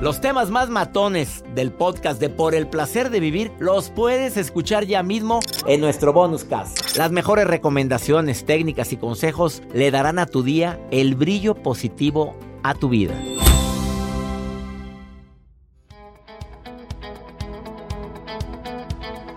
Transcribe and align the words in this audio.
Los 0.00 0.20
temas 0.20 0.50
más 0.50 0.68
matones 0.70 1.44
del 1.54 1.72
podcast 1.72 2.20
de 2.20 2.28
Por 2.28 2.54
el 2.54 2.66
placer 2.66 3.10
de 3.10 3.20
vivir 3.20 3.52
los 3.58 3.90
puedes 3.90 4.36
escuchar 4.36 4.84
ya 4.84 5.02
mismo 5.02 5.40
en 5.66 5.80
nuestro 5.80 6.12
bonus 6.12 6.44
cast. 6.44 6.96
Las 6.96 7.10
mejores 7.12 7.46
recomendaciones, 7.46 8.44
técnicas 8.44 8.92
y 8.92 8.96
consejos 8.96 9.62
le 9.72 9.90
darán 9.90 10.18
a 10.18 10.26
tu 10.26 10.42
día 10.42 10.80
el 10.90 11.14
brillo 11.14 11.54
positivo 11.54 12.36
a 12.62 12.74
tu 12.74 12.88
vida. 12.88 13.14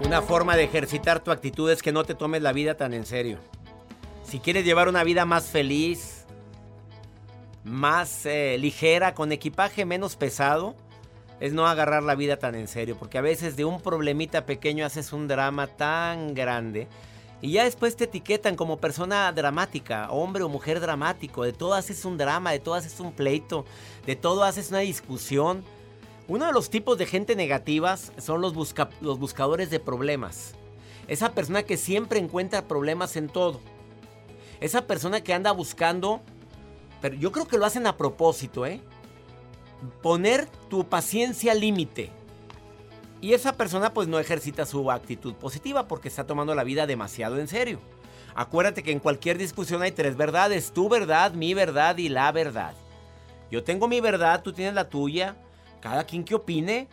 Una 0.05 0.21
forma 0.21 0.55
de 0.55 0.63
ejercitar 0.63 1.19
tu 1.19 1.31
actitud 1.31 1.69
es 1.69 1.81
que 1.83 1.91
no 1.91 2.03
te 2.03 2.15
tomes 2.15 2.41
la 2.41 2.53
vida 2.53 2.75
tan 2.75 2.93
en 2.93 3.05
serio. 3.05 3.39
Si 4.23 4.39
quieres 4.39 4.65
llevar 4.65 4.87
una 4.87 5.03
vida 5.03 5.25
más 5.25 5.47
feliz, 5.47 6.16
más 7.67 8.25
eh, 8.25 8.57
ligera, 8.59 9.13
con 9.13 9.31
equipaje 9.31 9.85
menos 9.85 10.15
pesado, 10.15 10.75
es 11.39 11.53
no 11.53 11.67
agarrar 11.67 12.03
la 12.03 12.15
vida 12.15 12.37
tan 12.37 12.55
en 12.55 12.67
serio, 12.67 12.97
porque 12.97 13.17
a 13.17 13.21
veces 13.21 13.55
de 13.55 13.65
un 13.65 13.81
problemita 13.81 14.45
pequeño 14.45 14.85
haces 14.85 15.13
un 15.13 15.27
drama 15.27 15.67
tan 15.67 16.33
grande 16.33 16.87
y 17.41 17.51
ya 17.51 17.65
después 17.65 17.95
te 17.95 18.05
etiquetan 18.05 18.55
como 18.55 18.77
persona 18.77 19.31
dramática, 19.31 20.09
hombre 20.09 20.43
o 20.43 20.49
mujer 20.49 20.79
dramático, 20.79 21.43
de 21.43 21.53
todo 21.53 21.75
haces 21.75 22.03
un 22.03 22.17
drama, 22.17 22.51
de 22.51 22.59
todo 22.59 22.73
haces 22.73 22.99
un 22.99 23.11
pleito, 23.11 23.65
de 24.07 24.15
todo 24.15 24.43
haces 24.43 24.69
una 24.69 24.79
discusión. 24.79 25.63
Uno 26.27 26.47
de 26.47 26.51
los 26.51 26.71
tipos 26.71 26.97
de 26.97 27.05
gente 27.05 27.35
negativas 27.35 28.11
son 28.17 28.41
los, 28.41 28.53
los 29.01 29.19
buscadores 29.19 29.69
de 29.69 29.79
problemas. 29.79 30.55
Esa 31.07 31.33
persona 31.33 31.63
que 31.63 31.77
siempre 31.77 32.19
encuentra 32.19 32.67
problemas 32.67 33.15
en 33.15 33.29
todo. 33.29 33.61
Esa 34.59 34.87
persona 34.87 35.21
que 35.21 35.33
anda 35.33 35.51
buscando 35.51 36.21
pero 37.01 37.15
yo 37.15 37.31
creo 37.31 37.47
que 37.47 37.57
lo 37.57 37.65
hacen 37.65 37.87
a 37.87 37.97
propósito, 37.97 38.65
¿eh? 38.65 38.81
Poner 40.01 40.47
tu 40.69 40.87
paciencia 40.87 41.53
límite. 41.53 42.11
Y 43.21 43.33
esa 43.33 43.57
persona 43.57 43.93
pues 43.93 44.07
no 44.07 44.19
ejercita 44.19 44.65
su 44.65 44.91
actitud 44.91 45.33
positiva 45.35 45.87
porque 45.87 46.07
está 46.07 46.25
tomando 46.25 46.53
la 46.55 46.63
vida 46.63 46.85
demasiado 46.85 47.39
en 47.39 47.47
serio. 47.47 47.79
Acuérdate 48.35 48.83
que 48.83 48.91
en 48.91 48.99
cualquier 48.99 49.37
discusión 49.37 49.81
hay 49.81 49.91
tres 49.91 50.15
verdades, 50.15 50.71
tu 50.71 50.89
verdad, 50.89 51.33
mi 51.33 51.55
verdad 51.55 51.97
y 51.97 52.09
la 52.09 52.31
verdad. 52.31 52.75
Yo 53.49 53.63
tengo 53.63 53.87
mi 53.87 53.99
verdad, 54.01 54.43
tú 54.43 54.53
tienes 54.53 54.75
la 54.75 54.89
tuya, 54.89 55.35
cada 55.81 56.03
quien 56.03 56.23
que 56.23 56.35
opine. 56.35 56.87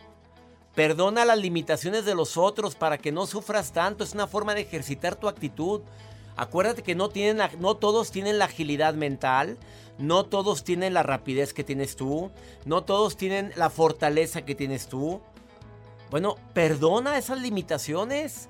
Perdona 0.73 1.23
las 1.23 1.37
limitaciones 1.37 2.03
de 2.03 2.15
los 2.15 2.35
otros 2.35 2.75
para 2.75 2.97
que 2.97 3.11
no 3.11 3.27
sufras 3.27 3.71
tanto, 3.71 4.03
es 4.03 4.13
una 4.13 4.27
forma 4.27 4.55
de 4.55 4.61
ejercitar 4.61 5.15
tu 5.15 5.27
actitud. 5.27 5.81
Acuérdate 6.37 6.83
que 6.83 6.95
no, 6.95 7.09
tienen, 7.09 7.47
no 7.59 7.75
todos 7.75 8.11
tienen 8.11 8.39
la 8.39 8.45
agilidad 8.45 8.93
mental, 8.93 9.57
no 9.97 10.25
todos 10.25 10.63
tienen 10.63 10.93
la 10.93 11.03
rapidez 11.03 11.53
que 11.53 11.63
tienes 11.63 11.95
tú, 11.95 12.31
no 12.65 12.83
todos 12.83 13.15
tienen 13.15 13.53
la 13.55 13.69
fortaleza 13.69 14.43
que 14.43 14.55
tienes 14.55 14.87
tú. 14.87 15.21
Bueno, 16.11 16.35
perdona 16.53 17.17
esas 17.17 17.39
limitaciones. 17.39 18.49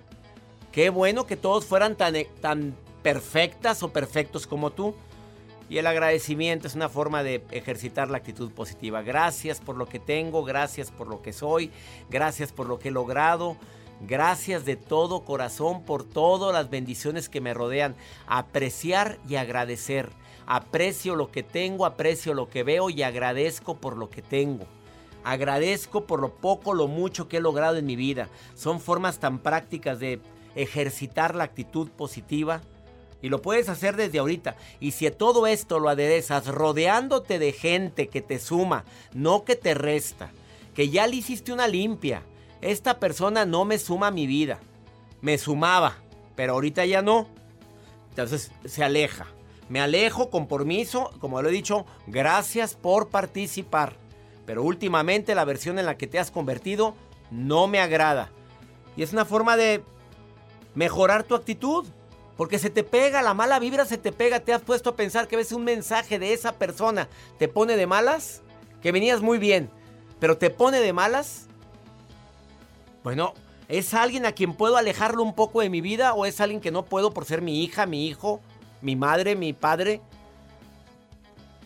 Qué 0.71 0.89
bueno 0.89 1.25
que 1.25 1.37
todos 1.37 1.65
fueran 1.65 1.95
tan, 1.95 2.15
tan 2.41 2.75
perfectas 3.03 3.83
o 3.83 3.93
perfectos 3.93 4.47
como 4.47 4.71
tú. 4.71 4.95
Y 5.69 5.77
el 5.77 5.87
agradecimiento 5.87 6.67
es 6.67 6.75
una 6.75 6.89
forma 6.89 7.23
de 7.23 7.43
ejercitar 7.51 8.09
la 8.09 8.17
actitud 8.17 8.51
positiva. 8.51 9.01
Gracias 9.01 9.59
por 9.59 9.77
lo 9.77 9.87
que 9.87 9.99
tengo, 9.99 10.43
gracias 10.43 10.91
por 10.91 11.07
lo 11.07 11.21
que 11.21 11.33
soy, 11.33 11.71
gracias 12.09 12.51
por 12.51 12.67
lo 12.67 12.77
que 12.77 12.89
he 12.89 12.91
logrado. 12.91 13.57
Gracias 14.01 14.65
de 14.65 14.75
todo 14.75 15.23
corazón 15.23 15.83
por 15.83 16.03
todas 16.03 16.53
las 16.53 16.69
bendiciones 16.69 17.29
que 17.29 17.41
me 17.41 17.53
rodean. 17.53 17.95
Apreciar 18.27 19.17
y 19.27 19.35
agradecer. 19.35 20.09
Aprecio 20.45 21.15
lo 21.15 21.31
que 21.31 21.43
tengo, 21.43 21.85
aprecio 21.85 22.33
lo 22.33 22.49
que 22.49 22.63
veo 22.63 22.89
y 22.89 23.01
agradezco 23.03 23.77
por 23.77 23.97
lo 23.97 24.09
que 24.09 24.21
tengo. 24.21 24.65
Agradezco 25.23 26.05
por 26.05 26.19
lo 26.19 26.35
poco, 26.35 26.73
lo 26.73 26.87
mucho 26.87 27.27
que 27.27 27.37
he 27.37 27.41
logrado 27.41 27.77
en 27.77 27.85
mi 27.85 27.95
vida. 27.95 28.29
Son 28.53 28.79
formas 28.79 29.17
tan 29.19 29.39
prácticas 29.39 29.99
de 29.99 30.19
ejercitar 30.53 31.33
la 31.33 31.45
actitud 31.45 31.89
positiva. 31.89 32.61
Y 33.21 33.29
lo 33.29 33.41
puedes 33.41 33.69
hacer 33.69 33.95
desde 33.95 34.19
ahorita. 34.19 34.55
Y 34.79 34.91
si 34.91 35.09
todo 35.09 35.47
esto 35.47 35.79
lo 35.79 35.89
aderezas 35.89 36.45
rodeándote 36.45 37.39
de 37.39 37.53
gente 37.53 38.07
que 38.07 38.21
te 38.21 38.37
suma, 38.37 38.83
no 39.13 39.45
que 39.45 39.55
te 39.55 39.73
resta, 39.73 40.31
que 40.75 40.89
ya 40.89 41.07
le 41.07 41.15
hiciste 41.15 41.51
una 41.51 41.67
limpia, 41.67 42.21
esta 42.65 42.99
persona 42.99 43.45
no 43.45 43.63
me 43.63 43.77
suma 43.77 44.07
a 44.07 44.11
mi 44.11 44.27
vida. 44.27 44.59
Me 45.21 45.37
sumaba, 45.37 45.97
pero 46.35 46.53
ahorita 46.53 46.85
ya 46.85 47.01
no. 47.01 47.27
Entonces 48.09 48.51
se 48.65 48.83
aleja. 48.83 49.27
Me 49.69 49.81
alejo 49.81 50.29
con 50.29 50.47
permiso, 50.47 51.11
como 51.19 51.41
lo 51.41 51.49
he 51.49 51.51
dicho, 51.51 51.85
gracias 52.07 52.75
por 52.75 53.09
participar. 53.09 53.97
Pero 54.45 54.63
últimamente 54.63 55.35
la 55.35 55.45
versión 55.45 55.79
en 55.79 55.85
la 55.85 55.97
que 55.97 56.07
te 56.07 56.19
has 56.19 56.31
convertido 56.31 56.95
no 57.31 57.67
me 57.67 57.79
agrada. 57.79 58.29
Y 58.97 59.03
es 59.03 59.13
una 59.13 59.25
forma 59.25 59.57
de 59.57 59.83
mejorar 60.73 61.23
tu 61.23 61.35
actitud. 61.35 61.85
Porque 62.37 62.59
se 62.59 62.69
te 62.69 62.83
pega, 62.83 63.21
la 63.21 63.33
mala 63.33 63.59
vibra 63.59 63.85
se 63.85 63.97
te 63.97 64.11
pega. 64.11 64.41
Te 64.41 64.53
has 64.53 64.61
puesto 64.61 64.89
a 64.89 64.95
pensar 64.95 65.27
que 65.27 65.37
ves 65.37 65.51
un 65.51 65.63
mensaje 65.63 66.19
de 66.19 66.33
esa 66.33 66.53
persona. 66.53 67.07
¿Te 67.37 67.47
pone 67.47 67.77
de 67.77 67.87
malas? 67.87 68.41
Que 68.81 68.91
venías 68.91 69.21
muy 69.21 69.37
bien. 69.37 69.69
Pero 70.19 70.37
te 70.37 70.49
pone 70.49 70.79
de 70.79 70.93
malas. 70.93 71.47
Bueno, 73.05 73.35
¿es 73.67 73.93
alguien 73.93 74.25
a 74.25 74.31
quien 74.31 74.55
puedo 74.55 74.77
alejarlo 74.77 75.21
un 75.21 75.35
poco 75.35 75.61
de 75.61 75.69
mi 75.69 75.79
vida 75.79 76.15
o 76.15 76.25
es 76.25 76.41
alguien 76.41 76.59
que 76.59 76.71
no 76.71 76.85
puedo 76.85 77.11
por 77.11 77.25
ser 77.25 77.39
mi 77.39 77.63
hija, 77.63 77.85
mi 77.85 78.07
hijo, 78.07 78.41
mi 78.81 78.95
madre, 78.95 79.35
mi 79.35 79.53
padre? 79.53 80.01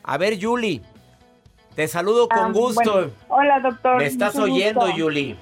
A 0.03 0.17
ver, 0.17 0.37
Yuli, 0.37 0.81
te 1.75 1.87
saludo 1.87 2.27
con 2.27 2.39
ah, 2.39 2.51
gusto. 2.51 3.11
hola, 3.29 3.61
doctor. 3.61 3.99
¿Me 3.99 4.05
estás 4.07 4.35
oyendo, 4.35 4.93
Yuli? 4.93 5.37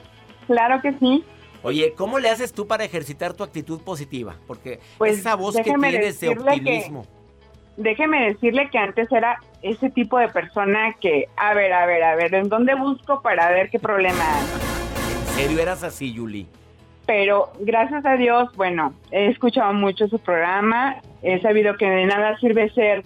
Claro 0.45 0.79
que 0.83 0.93
sí. 0.99 1.23
Oye, 1.63 1.91
¿cómo 1.97 2.19
le 2.19 2.29
haces 2.29 2.53
tú 2.53 2.67
para 2.67 2.83
ejercitar 2.83 3.33
tu 3.33 3.43
actitud 3.43 3.81
positiva? 3.81 4.35
Porque 4.45 4.79
pues, 4.99 5.17
esa 5.17 5.33
voz 5.33 5.55
que 5.55 5.63
tienes 5.63 6.19
de 6.19 6.29
optimismo. 6.29 7.07
déjeme 7.75 8.33
decirle 8.33 8.69
que 8.69 8.77
antes 8.77 9.11
era 9.11 9.39
ese 9.63 9.89
tipo 9.89 10.19
de 10.19 10.27
persona 10.27 10.95
que, 11.01 11.27
a 11.37 11.55
ver, 11.55 11.73
a 11.73 11.87
ver, 11.87 12.03
a 12.03 12.15
ver, 12.15 12.35
¿en 12.35 12.49
dónde 12.49 12.75
busco 12.75 13.23
para 13.23 13.49
ver 13.49 13.71
qué 13.71 13.79
problema 13.79 14.23
hay? 14.37 14.66
Serio 15.37 15.59
eras 15.59 15.83
así, 15.83 16.11
Yuli? 16.13 16.47
Pero 17.05 17.51
gracias 17.59 18.05
a 18.05 18.17
Dios, 18.17 18.49
bueno, 18.55 18.95
he 19.11 19.27
escuchado 19.27 19.71
mucho 19.71 20.07
su 20.07 20.17
programa, 20.17 20.97
he 21.21 21.39
sabido 21.41 21.77
que 21.77 21.87
de 21.87 22.05
nada 22.07 22.37
sirve 22.39 22.71
ser 22.71 23.03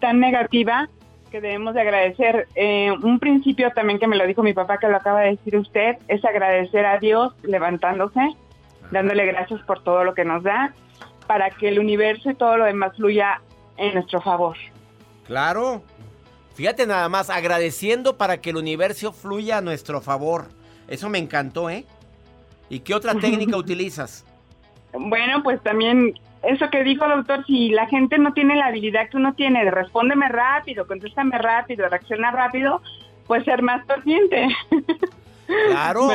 tan 0.00 0.18
negativa, 0.18 0.88
que 1.30 1.42
debemos 1.42 1.74
de 1.74 1.82
agradecer. 1.82 2.48
Eh, 2.54 2.90
un 2.90 3.18
principio 3.18 3.70
también 3.72 3.98
que 3.98 4.06
me 4.06 4.16
lo 4.16 4.26
dijo 4.26 4.42
mi 4.42 4.54
papá, 4.54 4.78
que 4.78 4.88
lo 4.88 4.96
acaba 4.96 5.20
de 5.20 5.32
decir 5.32 5.56
usted, 5.56 5.98
es 6.08 6.24
agradecer 6.24 6.86
a 6.86 6.98
Dios 6.98 7.34
levantándose, 7.42 8.34
dándole 8.90 9.26
gracias 9.26 9.60
por 9.62 9.82
todo 9.84 10.04
lo 10.04 10.14
que 10.14 10.24
nos 10.24 10.42
da, 10.42 10.72
para 11.26 11.50
que 11.50 11.68
el 11.68 11.78
universo 11.78 12.30
y 12.30 12.34
todo 12.34 12.56
lo 12.56 12.64
demás 12.64 12.96
fluya 12.96 13.42
en 13.76 13.92
nuestro 13.92 14.22
favor. 14.22 14.56
Claro. 15.26 15.82
Fíjate 16.54 16.86
nada 16.86 17.08
más, 17.10 17.28
agradeciendo 17.28 18.16
para 18.16 18.40
que 18.40 18.50
el 18.50 18.56
universo 18.56 19.12
fluya 19.12 19.58
a 19.58 19.60
nuestro 19.60 20.00
favor. 20.00 20.46
Eso 20.88 21.08
me 21.08 21.18
encantó, 21.18 21.70
¿eh? 21.70 21.84
¿Y 22.68 22.80
qué 22.80 22.94
otra 22.94 23.14
técnica 23.20 23.56
utilizas? 23.56 24.24
Bueno, 24.92 25.42
pues 25.42 25.62
también 25.62 26.14
eso 26.42 26.68
que 26.70 26.84
dijo 26.84 27.06
doctor, 27.08 27.44
si 27.46 27.70
la 27.70 27.86
gente 27.86 28.18
no 28.18 28.32
tiene 28.32 28.56
la 28.56 28.66
habilidad 28.66 29.08
que 29.08 29.16
uno 29.16 29.34
tiene 29.34 29.64
de 29.64 29.70
respóndeme 29.70 30.28
rápido, 30.28 30.86
contéstame 30.86 31.38
rápido, 31.38 31.88
reacciona 31.88 32.30
rápido, 32.30 32.82
pues 33.26 33.44
ser 33.44 33.62
más 33.62 33.84
paciente. 33.86 34.48
Claro. 35.46 36.08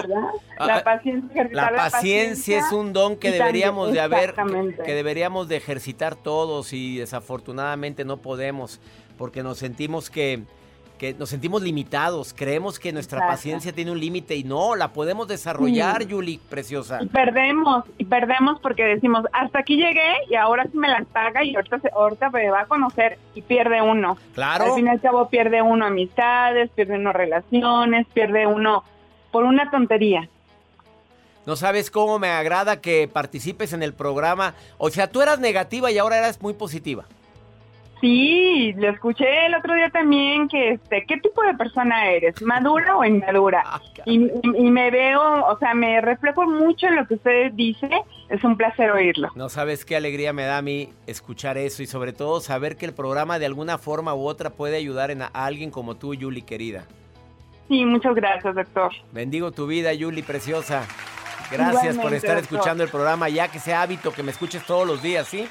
Ah, 0.57 0.65
la 0.65 0.83
paciencia, 0.83 1.47
la 1.51 1.69
paciencia, 1.75 2.57
es 2.57 2.71
un 2.71 2.93
don 2.93 3.15
que 3.15 3.29
deberíamos 3.29 3.91
de 3.91 3.99
haber, 4.01 4.33
que 4.83 4.93
deberíamos 4.95 5.47
de 5.47 5.57
ejercitar 5.57 6.15
todos 6.15 6.73
y 6.73 6.97
desafortunadamente 6.97 8.05
no 8.05 8.17
podemos 8.17 8.79
porque 9.19 9.43
nos 9.43 9.59
sentimos 9.59 10.09
que 10.09 10.41
que 10.99 11.15
nos 11.15 11.29
sentimos 11.29 11.63
limitados, 11.63 12.35
creemos 12.35 12.77
que 12.77 12.91
nuestra 12.91 13.25
paciencia 13.25 13.73
tiene 13.73 13.89
un 13.89 13.99
límite 13.99 14.35
y 14.35 14.43
no, 14.43 14.75
la 14.75 14.89
podemos 14.89 15.27
desarrollar, 15.27 16.05
Yuli, 16.05 16.37
preciosa. 16.49 16.99
Y 17.01 17.07
perdemos, 17.07 17.85
y 17.97 18.05
perdemos 18.05 18.59
porque 18.59 18.83
decimos, 18.83 19.23
hasta 19.31 19.59
aquí 19.59 19.77
llegué 19.77 20.13
y 20.29 20.35
ahora 20.35 20.65
sí 20.69 20.77
me 20.77 20.89
la 20.89 21.03
paga 21.05 21.43
y 21.43 21.55
ahorita, 21.55 21.79
ahorita 21.95 22.29
me 22.29 22.49
va 22.51 22.61
a 22.61 22.65
conocer 22.65 23.17
y 23.33 23.41
pierde 23.41 23.81
uno. 23.81 24.17
Claro. 24.35 24.65
Al 24.65 24.73
fin 24.73 24.85
y 24.85 24.89
al 24.89 25.01
cabo 25.01 25.29
pierde 25.29 25.61
uno 25.61 25.85
amistades, 25.85 26.69
pierde 26.71 26.95
uno 26.95 27.13
relaciones, 27.13 28.05
pierde 28.13 28.45
uno 28.45 28.83
por 29.31 29.45
una 29.45 29.71
tontería. 29.71 30.27
No 31.45 31.55
sabes 31.55 31.89
cómo 31.89 32.19
me 32.19 32.29
agrada 32.29 32.81
que 32.81 33.07
participes 33.07 33.71
en 33.71 33.81
el 33.83 33.93
programa. 33.93 34.53
O 34.77 34.89
sea, 34.89 35.09
tú 35.09 35.21
eras 35.21 35.39
negativa 35.39 35.89
y 35.89 35.97
ahora 35.97 36.17
eras 36.17 36.41
muy 36.41 36.53
positiva. 36.53 37.05
Sí, 38.01 38.73
lo 38.77 38.89
escuché 38.89 39.45
el 39.45 39.55
otro 39.55 39.73
día 39.73 39.89
también 39.89 40.47
que 40.47 40.71
este, 40.71 41.05
¿qué 41.05 41.17
tipo 41.17 41.41
de 41.43 41.53
persona 41.55 42.09
eres? 42.09 42.41
¿Madura 42.41 42.95
o 42.95 43.03
inmadura? 43.03 43.63
Ah, 43.65 43.81
y, 44.05 44.19
me 44.19 44.89
veo, 44.89 45.45
o 45.45 45.57
sea, 45.59 45.73
me 45.73 45.99
reflejo 45.99 46.45
mucho 46.45 46.87
en 46.87 46.95
lo 46.95 47.07
que 47.07 47.15
usted 47.15 47.51
dice. 47.53 47.89
Es 48.29 48.43
un 48.43 48.55
placer 48.55 48.91
oírlo. 48.91 49.29
No 49.35 49.49
sabes 49.49 49.83
qué 49.83 49.95
alegría 49.95 50.33
me 50.33 50.43
da 50.43 50.59
a 50.59 50.61
mí 50.61 50.93
escuchar 51.07 51.57
eso 51.57 51.83
y 51.83 51.87
sobre 51.87 52.13
todo 52.13 52.39
saber 52.39 52.77
que 52.77 52.85
el 52.85 52.93
programa 52.93 53.39
de 53.39 53.47
alguna 53.47 53.77
forma 53.77 54.13
u 54.13 54.27
otra 54.27 54.51
puede 54.51 54.77
ayudar 54.77 55.11
en 55.11 55.23
a 55.23 55.27
alguien 55.33 55.71
como 55.71 55.95
tú, 55.95 56.13
Yuli, 56.13 56.43
querida. 56.43 56.85
Sí, 57.67 57.83
muchas 57.85 58.15
gracias, 58.15 58.55
doctor. 58.55 58.91
Bendigo 59.11 59.51
tu 59.51 59.67
vida, 59.67 59.93
Yuli, 59.93 60.21
preciosa. 60.21 60.87
Gracias 61.51 61.97
por 61.97 62.13
estar 62.13 62.37
escuchando 62.37 62.83
el 62.83 62.89
programa, 62.89 63.27
ya 63.29 63.47
que 63.47 63.59
sea 63.59 63.81
hábito 63.81 64.11
que 64.11 64.23
me 64.23 64.31
escuches 64.31 64.63
todos 64.65 64.87
los 64.87 65.01
días, 65.01 65.27
¿sí? 65.27 65.47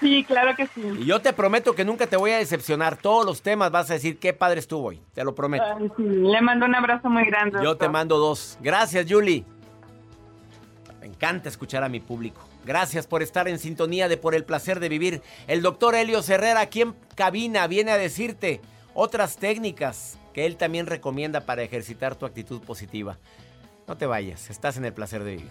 Sí, 0.00 0.24
claro 0.24 0.54
que 0.56 0.66
sí. 0.68 0.82
Y 1.00 1.04
yo 1.04 1.20
te 1.20 1.32
prometo 1.32 1.74
que 1.74 1.84
nunca 1.84 2.06
te 2.06 2.16
voy 2.16 2.30
a 2.30 2.38
decepcionar. 2.38 2.96
Todos 2.96 3.26
los 3.26 3.42
temas 3.42 3.70
vas 3.70 3.90
a 3.90 3.94
decir 3.94 4.18
qué 4.18 4.32
padre 4.32 4.60
estuvo 4.60 4.88
hoy. 4.88 5.00
Te 5.14 5.24
lo 5.24 5.34
prometo. 5.34 5.64
Le 5.98 6.40
mando 6.40 6.66
un 6.66 6.74
abrazo 6.74 7.08
muy 7.08 7.24
grande. 7.24 7.58
Yo 7.62 7.76
te 7.76 7.88
mando 7.88 8.18
dos. 8.18 8.58
Gracias, 8.60 9.06
Julie. 9.08 9.44
Me 11.00 11.06
encanta 11.06 11.48
escuchar 11.48 11.82
a 11.82 11.88
mi 11.88 12.00
público. 12.00 12.42
Gracias 12.64 13.08
por 13.08 13.22
estar 13.22 13.48
en 13.48 13.58
sintonía 13.58 14.08
de 14.08 14.16
Por 14.16 14.34
el 14.34 14.44
placer 14.44 14.78
de 14.78 14.88
vivir. 14.88 15.22
El 15.48 15.62
doctor 15.62 15.94
Helio 15.96 16.20
Herrera 16.26 16.60
aquí 16.60 16.82
en 16.82 16.94
cabina 17.16 17.66
viene 17.66 17.90
a 17.90 17.98
decirte 17.98 18.60
otras 18.94 19.36
técnicas 19.36 20.18
que 20.32 20.46
él 20.46 20.56
también 20.56 20.86
recomienda 20.86 21.40
para 21.40 21.62
ejercitar 21.62 22.14
tu 22.14 22.24
actitud 22.24 22.60
positiva. 22.60 23.18
No 23.88 23.96
te 23.96 24.06
vayas, 24.06 24.48
estás 24.48 24.76
en 24.76 24.84
el 24.84 24.92
placer 24.92 25.24
de 25.24 25.32
vivir. 25.32 25.50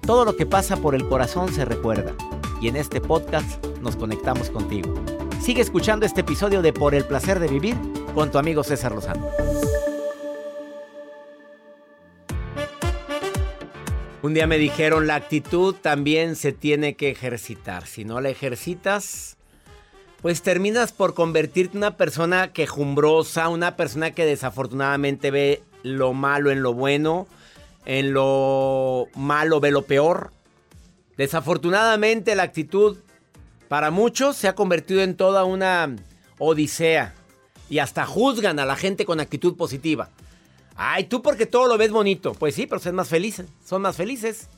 Todo 0.00 0.24
lo 0.24 0.36
que 0.36 0.46
pasa 0.46 0.76
por 0.78 0.94
el 0.94 1.08
corazón 1.08 1.52
se 1.52 1.64
recuerda 1.64 2.14
y 2.60 2.68
en 2.68 2.76
este 2.76 3.00
podcast 3.00 3.64
nos 3.82 3.96
conectamos 3.96 4.50
contigo. 4.50 4.94
Sigue 5.40 5.62
escuchando 5.62 6.06
este 6.06 6.22
episodio 6.22 6.62
de 6.62 6.72
Por 6.72 6.94
el 6.94 7.04
placer 7.04 7.38
de 7.40 7.48
vivir 7.48 7.76
con 8.14 8.30
tu 8.30 8.38
amigo 8.38 8.64
César 8.64 8.92
Lozano. 8.92 9.28
Un 14.20 14.34
día 14.34 14.46
me 14.46 14.58
dijeron, 14.58 15.06
la 15.06 15.14
actitud 15.14 15.74
también 15.74 16.36
se 16.36 16.52
tiene 16.52 16.96
que 16.96 17.10
ejercitar. 17.10 17.86
Si 17.86 18.04
no 18.04 18.20
la 18.20 18.30
ejercitas, 18.30 19.36
pues 20.20 20.42
terminas 20.42 20.92
por 20.92 21.14
convertirte 21.14 21.74
en 21.74 21.84
una 21.84 21.96
persona 21.96 22.52
quejumbrosa, 22.52 23.48
una 23.48 23.76
persona 23.76 24.10
que 24.10 24.26
desafortunadamente 24.26 25.30
ve 25.30 25.62
lo 25.82 26.12
malo 26.12 26.50
en 26.50 26.62
lo 26.62 26.74
bueno 26.74 27.28
en 27.88 28.12
lo 28.12 29.08
malo 29.16 29.60
ve 29.60 29.72
lo 29.72 29.86
peor. 29.86 30.30
Desafortunadamente 31.16 32.36
la 32.36 32.44
actitud 32.44 32.98
para 33.68 33.90
muchos 33.90 34.36
se 34.36 34.46
ha 34.46 34.54
convertido 34.54 35.02
en 35.02 35.16
toda 35.16 35.44
una 35.44 35.96
odisea 36.38 37.14
y 37.70 37.78
hasta 37.78 38.06
juzgan 38.06 38.58
a 38.58 38.66
la 38.66 38.76
gente 38.76 39.06
con 39.06 39.20
actitud 39.20 39.56
positiva. 39.56 40.10
Ay, 40.76 41.04
tú 41.04 41.22
porque 41.22 41.46
todo 41.46 41.66
lo 41.66 41.78
ves 41.78 41.90
bonito. 41.90 42.34
Pues 42.34 42.54
sí, 42.54 42.66
pero 42.66 42.78
son 42.78 42.94
más 42.94 43.08
felices. 43.08 43.46
Son 43.64 43.82
más 43.82 43.96
felices. 43.96 44.48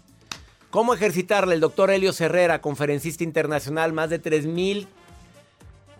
¿Cómo 0.71 0.93
ejercitarle? 0.93 1.55
El 1.55 1.61
doctor 1.61 1.91
Helio 1.91 2.13
Herrera, 2.19 2.61
conferencista 2.61 3.25
internacional, 3.25 3.93
más 3.93 4.11
de 4.11 4.19
3 4.19 4.47
mil. 4.47 4.89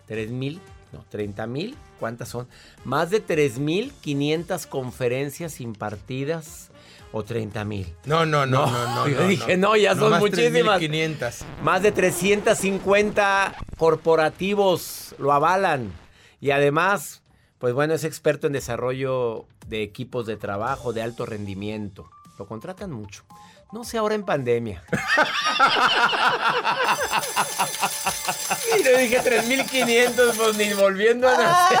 ¿3 0.09 0.27
mil? 0.29 0.59
No, 0.91 1.05
30 1.09 1.47
mil. 1.47 1.77
¿Cuántas 1.97 2.27
son? 2.27 2.47
Más 2.83 3.09
de 3.09 3.25
3.500 3.25 4.67
conferencias 4.67 5.61
impartidas 5.61 6.71
o 7.11 7.23
30 7.23 7.65
mil. 7.65 7.93
No, 8.05 8.25
no, 8.25 8.45
no, 8.45 8.65
no, 8.65 8.95
no. 8.95 9.07
Yo 9.07 9.27
dije, 9.27 9.57
no, 9.57 9.75
ya 9.75 9.95
son 9.95 10.19
muchísimas. 10.19 10.79
500. 10.79 11.39
Más 11.63 11.81
de 11.81 11.91
350 11.91 13.55
corporativos 13.77 15.15
lo 15.17 15.33
avalan. 15.33 15.91
Y 16.39 16.51
además, 16.51 17.21
pues 17.59 17.73
bueno, 17.73 17.93
es 17.93 18.03
experto 18.03 18.47
en 18.47 18.53
desarrollo 18.53 19.45
de 19.67 19.83
equipos 19.83 20.25
de 20.25 20.37
trabajo 20.37 20.93
de 20.93 21.01
alto 21.01 21.25
rendimiento. 21.25 22.09
Lo 22.39 22.47
contratan 22.47 22.91
mucho. 22.91 23.23
No 23.71 23.85
sé 23.85 23.97
ahora 23.97 24.15
en 24.15 24.23
pandemia. 24.23 24.83
y 28.79 28.83
le 28.83 28.97
dije 28.97 29.21
3.500, 29.21 30.35
pues 30.35 30.57
ni 30.57 30.73
volviendo 30.73 31.29
a 31.29 31.37
nacer. 31.37 31.79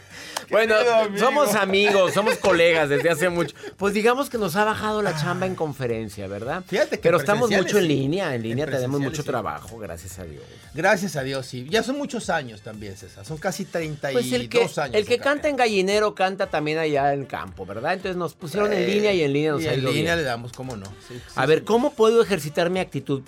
Bueno, 0.50 0.74
somos 1.18 1.54
amigos, 1.54 2.12
somos 2.12 2.36
colegas 2.36 2.88
desde 2.88 3.10
hace 3.10 3.28
mucho. 3.28 3.54
Pues 3.76 3.94
digamos 3.94 4.30
que 4.30 4.38
nos 4.38 4.56
ha 4.56 4.64
bajado 4.64 5.02
la 5.02 5.16
chamba 5.16 5.46
en 5.46 5.54
conferencia, 5.54 6.26
¿verdad? 6.28 6.62
Fíjate 6.66 6.96
que 6.96 7.02
Pero 7.02 7.18
estamos 7.18 7.50
mucho 7.50 7.78
en 7.78 7.88
línea, 7.88 8.34
en 8.34 8.42
línea 8.42 8.66
tenemos 8.66 9.00
mucho 9.00 9.24
trabajo, 9.24 9.78
gracias 9.78 10.18
a 10.18 10.24
Dios. 10.24 10.42
Gracias 10.72 11.16
a 11.16 11.22
Dios, 11.22 11.46
sí. 11.46 11.66
Ya 11.68 11.82
son 11.82 11.98
muchos 11.98 12.30
años 12.30 12.62
también, 12.62 12.96
César. 12.96 13.24
Son 13.24 13.38
casi 13.38 13.64
32 13.64 14.22
pues 14.22 14.32
el 14.32 14.48
que, 14.48 14.58
años. 14.58 14.94
El 14.94 15.06
que 15.06 15.18
canta 15.18 15.48
en 15.48 15.56
gallinero 15.56 16.14
canta 16.14 16.48
también 16.48 16.78
allá 16.78 17.12
en 17.12 17.22
el 17.22 17.26
campo, 17.26 17.66
¿verdad? 17.66 17.94
Entonces 17.94 18.16
nos 18.16 18.34
pusieron 18.34 18.72
en 18.72 18.86
línea 18.86 19.12
y 19.12 19.22
en 19.22 19.32
línea 19.32 19.52
nos 19.52 19.62
y 19.62 19.68
en 19.68 19.84
línea 19.84 20.16
le 20.16 20.22
damos, 20.22 20.52
¿cómo 20.52 20.76
no? 20.76 20.86
A 21.34 21.46
ver, 21.46 21.64
¿cómo 21.64 21.92
puedo 21.92 22.22
ejercitar 22.22 22.70
mi 22.70 22.80
actitud 22.80 23.22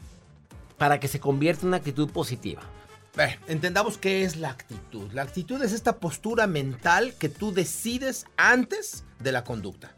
para 0.79 1.01
que 1.01 1.09
se 1.09 1.21
convierta 1.21 1.63
en 1.63 1.69
una 1.69 1.79
actitud 1.79 2.11
positiva? 2.11 2.63
entendamos 3.47 3.99
qué 3.99 4.25
es 4.25 4.37
la 4.37 4.51
actitud. 4.51 5.11
La 5.13 5.23
actitud 5.23 5.63
es 5.63 5.73
esta 5.73 5.97
postura 5.97 6.47
mental 6.47 7.15
que 7.19 7.29
tú 7.29 7.53
decides 7.53 8.27
antes 8.37 9.05
de 9.21 9.33
la 9.33 9.45
conducta. 9.45 9.95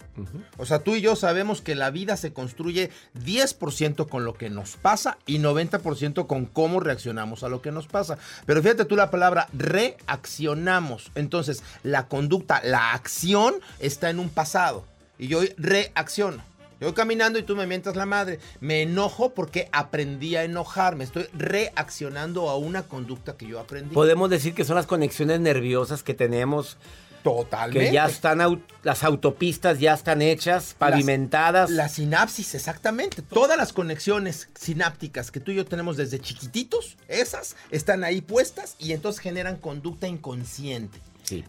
O 0.56 0.66
sea, 0.66 0.80
tú 0.80 0.96
y 0.96 1.00
yo 1.00 1.14
sabemos 1.14 1.60
que 1.60 1.74
la 1.74 1.90
vida 1.90 2.16
se 2.16 2.32
construye 2.32 2.90
10% 3.24 4.08
con 4.08 4.24
lo 4.24 4.34
que 4.34 4.50
nos 4.50 4.76
pasa 4.76 5.18
y 5.26 5.38
90% 5.38 6.26
con 6.26 6.46
cómo 6.46 6.80
reaccionamos 6.80 7.44
a 7.44 7.48
lo 7.48 7.62
que 7.62 7.70
nos 7.70 7.86
pasa. 7.86 8.18
Pero 8.44 8.62
fíjate 8.62 8.84
tú 8.84 8.96
la 8.96 9.10
palabra 9.10 9.48
reaccionamos. 9.52 11.12
Entonces, 11.14 11.62
la 11.82 12.08
conducta, 12.08 12.60
la 12.64 12.92
acción 12.92 13.54
está 13.78 14.10
en 14.10 14.18
un 14.18 14.28
pasado 14.28 14.84
y 15.18 15.28
yo 15.28 15.40
reacciono. 15.56 16.42
Yo 16.80 16.86
voy 16.86 16.94
caminando 16.94 17.38
y 17.38 17.42
tú 17.42 17.56
me 17.56 17.66
mientas 17.66 17.96
la 17.96 18.06
madre. 18.06 18.38
Me 18.60 18.82
enojo 18.82 19.34
porque 19.34 19.68
aprendí 19.72 20.36
a 20.36 20.44
enojarme. 20.44 21.04
Estoy 21.04 21.26
reaccionando 21.32 22.48
a 22.48 22.56
una 22.56 22.84
conducta 22.84 23.36
que 23.36 23.46
yo 23.46 23.58
aprendí. 23.58 23.94
Podemos 23.94 24.30
decir 24.30 24.54
que 24.54 24.64
son 24.64 24.76
las 24.76 24.86
conexiones 24.86 25.40
nerviosas 25.40 26.04
que 26.04 26.14
tenemos. 26.14 26.76
Totalmente. 27.24 27.88
Que 27.88 27.92
ya 27.92 28.06
están, 28.06 28.62
las 28.84 29.02
autopistas 29.02 29.80
ya 29.80 29.94
están 29.94 30.22
hechas, 30.22 30.76
pavimentadas. 30.78 31.68
La 31.68 31.88
sinapsis, 31.88 32.54
exactamente. 32.54 33.22
Todas 33.22 33.58
las 33.58 33.72
conexiones 33.72 34.48
sinápticas 34.54 35.32
que 35.32 35.40
tú 35.40 35.50
y 35.50 35.56
yo 35.56 35.64
tenemos 35.64 35.96
desde 35.96 36.20
chiquititos, 36.20 36.96
esas 37.08 37.56
están 37.70 38.04
ahí 38.04 38.20
puestas 38.20 38.76
y 38.78 38.92
entonces 38.92 39.20
generan 39.20 39.56
conducta 39.56 40.06
inconsciente. 40.06 41.00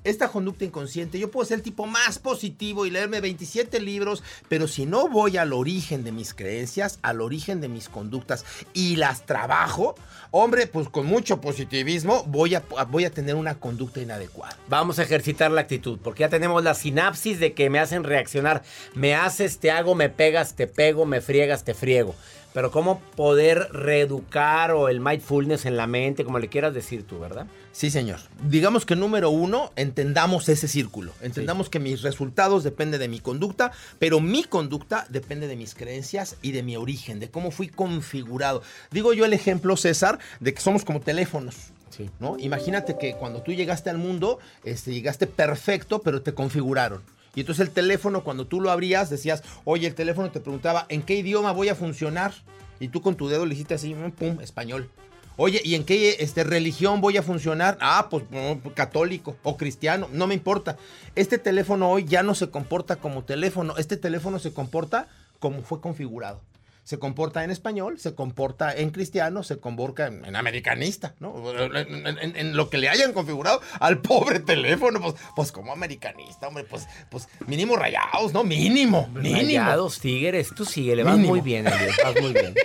Esta 0.04 0.30
conducta 0.30 0.66
inconsciente, 0.66 1.20
yo 1.20 1.32
puedo 1.32 1.46
ser 1.46 1.58
el 1.58 1.64
tipo 1.64 1.86
más 1.86 2.20
positivo 2.20 2.86
y 2.86 2.92
leerme 2.92 3.22
27 3.22 3.80
libros, 3.80 4.24
pero 4.48 4.68
si 4.68 4.86
no 4.86 5.10
voy 5.10 5.38
al 5.38 5.54
origen 5.54 6.04
de 6.04 6.12
mis 6.12 6.34
creencias, 6.34 7.00
al 7.02 7.22
origen 7.22 7.62
de 7.62 7.70
mis 7.70 7.90
conductas 7.90 8.46
y 8.74 8.96
las 8.96 9.26
trabajo, 9.26 9.96
hombre, 10.32 10.68
pues 10.68 10.90
con 10.90 11.06
mucho 11.06 11.42
positivismo 11.42 12.24
voy 12.26 12.56
a, 12.56 12.64
voy 12.90 13.06
a 13.06 13.12
tener 13.12 13.36
una 13.36 13.56
conducta 13.56 14.02
inadecuada. 14.02 14.58
Vamos 14.68 15.00
a 15.00 15.04
ejercitar 15.04 15.52
la 15.52 15.62
actitud, 15.62 16.00
porque 16.04 16.22
ya 16.22 16.30
tenemos 16.30 16.64
la 16.64 16.74
sinapsis 16.74 17.40
de 17.40 17.54
que 17.54 17.70
me 17.70 17.80
hacen 17.80 18.04
reaccionar. 18.04 18.64
Me 18.94 19.16
haces, 19.16 19.60
te 19.60 19.72
hago, 19.72 19.96
me 19.96 20.10
pegas, 20.10 20.56
te 20.56 20.68
pego, 20.68 21.06
me 21.06 21.22
friegas, 21.22 21.64
te 21.64 21.74
friego. 21.74 22.16
Pero 22.54 22.72
cómo 22.72 23.00
poder 23.16 23.70
reeducar 23.72 24.72
o 24.72 24.90
el 24.90 25.00
mindfulness 25.00 25.66
en 25.66 25.78
la 25.78 25.88
mente, 25.88 26.24
como 26.24 26.40
le 26.40 26.48
quieras 26.48 26.74
decir 26.74 27.04
tú, 27.04 27.20
¿verdad? 27.20 27.46
Sí, 27.72 27.92
señor. 27.92 28.20
Digamos 28.50 28.86
que 28.86 28.96
número 28.96 29.30
uno, 29.30 29.72
entendamos 29.76 30.50
ese 30.50 30.68
círculo. 30.68 31.14
Entendamos 31.22 31.70
que 31.70 31.80
mis 31.80 32.02
resultados 32.02 32.64
dependen 32.64 33.00
de 33.00 33.08
mi 33.08 33.20
conducta, 33.20 33.72
pero 34.00 34.20
mi 34.20 34.44
conducta 34.44 35.06
depende 35.10 35.48
de 35.48 35.56
mis 35.56 35.76
creencias 35.76 36.38
y 36.42 36.52
de 36.52 36.64
mi 36.64 36.76
origen, 36.76 37.20
de 37.20 37.30
cómo 37.30 37.52
fui 37.52 37.68
configurado. 37.68 38.64
Digo 38.92 39.14
yo 39.14 39.26
el 39.26 39.34
ejemplo, 39.34 39.78
César, 39.78 40.20
de 40.40 40.54
que 40.54 40.62
somos 40.62 40.84
como 40.84 41.02
teléfonos. 41.02 41.56
Sí. 41.90 42.10
¿no? 42.20 42.38
Imagínate 42.40 42.98
que 42.98 43.14
cuando 43.14 43.42
tú 43.42 43.54
llegaste 43.54 43.90
al 43.90 43.98
mundo, 43.98 44.40
este, 44.64 44.92
llegaste 44.92 45.28
perfecto, 45.28 46.02
pero 46.02 46.22
te 46.22 46.34
configuraron. 46.34 47.02
Y 47.36 47.42
entonces 47.42 47.68
el 47.68 47.74
teléfono, 47.74 48.24
cuando 48.24 48.48
tú 48.48 48.62
lo 48.62 48.72
abrías, 48.72 49.10
decías, 49.10 49.44
oye, 49.66 49.88
el 49.88 49.96
teléfono 49.96 50.32
te 50.32 50.40
preguntaba, 50.40 50.86
¿en 50.90 51.02
qué 51.02 51.16
idioma 51.16 51.52
voy 51.52 51.70
a 51.70 51.76
funcionar? 51.76 52.34
Y 52.80 52.88
tú 52.90 53.02
con 53.02 53.16
tu 53.16 53.28
dedo 53.28 53.46
le 53.46 53.54
hiciste 53.54 53.74
así, 53.74 53.96
pum, 54.18 54.40
español. 54.42 54.90
Oye, 55.38 55.62
¿y 55.64 55.76
en 55.76 55.86
qué 55.86 56.18
este, 56.20 56.44
religión 56.44 57.00
voy 57.00 57.18
a 57.18 57.24
funcionar? 57.24 57.78
Ah, 57.80 58.08
pues 58.10 58.26
mm, 58.30 58.70
católico 58.70 59.38
o 59.44 59.56
cristiano, 59.56 60.10
no 60.12 60.28
me 60.28 60.34
importa. 60.34 60.78
Este 61.16 61.38
teléfono 61.38 61.90
hoy 61.90 62.04
ya 62.04 62.24
no 62.24 62.36
se 62.36 62.50
comporta 62.50 62.98
como 62.98 63.24
teléfono, 63.24 63.76
este 63.78 63.96
teléfono 63.96 64.40
se 64.40 64.52
comporta 64.52 65.08
como 65.40 65.62
fue 65.62 65.80
configurado 65.80 66.42
se 66.90 66.98
comporta 66.98 67.44
en 67.44 67.52
español, 67.52 68.00
se 68.00 68.16
comporta 68.16 68.76
en 68.76 68.90
cristiano, 68.90 69.44
se 69.44 69.60
comporta 69.60 70.08
en, 70.08 70.36
americanista, 70.36 71.14
¿no? 71.20 71.36
En, 71.54 72.58
lo 72.58 72.72
que 72.72 72.80
le 72.80 72.90
hayan 72.90 73.14
configurado 73.14 73.62
al 73.80 74.02
pobre 74.02 74.40
teléfono, 74.40 75.00
pues, 75.00 75.14
pues 75.36 75.52
como 75.52 75.72
americanista, 75.72 76.48
hombre, 76.48 76.64
pues, 76.64 76.88
pues 77.12 77.30
mínimo 77.46 77.76
rayados, 77.76 78.34
¿no? 78.34 78.44
Mínimo, 78.44 79.08
mínimo. 79.10 79.38
Rayados, 79.38 80.00
tigres, 80.00 80.50
tú 80.56 80.66
sigue, 80.66 80.96
le 80.96 81.04
vas 81.04 81.20
muy 81.20 81.42
bien, 81.42 81.68
Elios, 81.68 81.96
vas 82.04 82.20
muy 82.20 82.34
bien. 82.34 82.56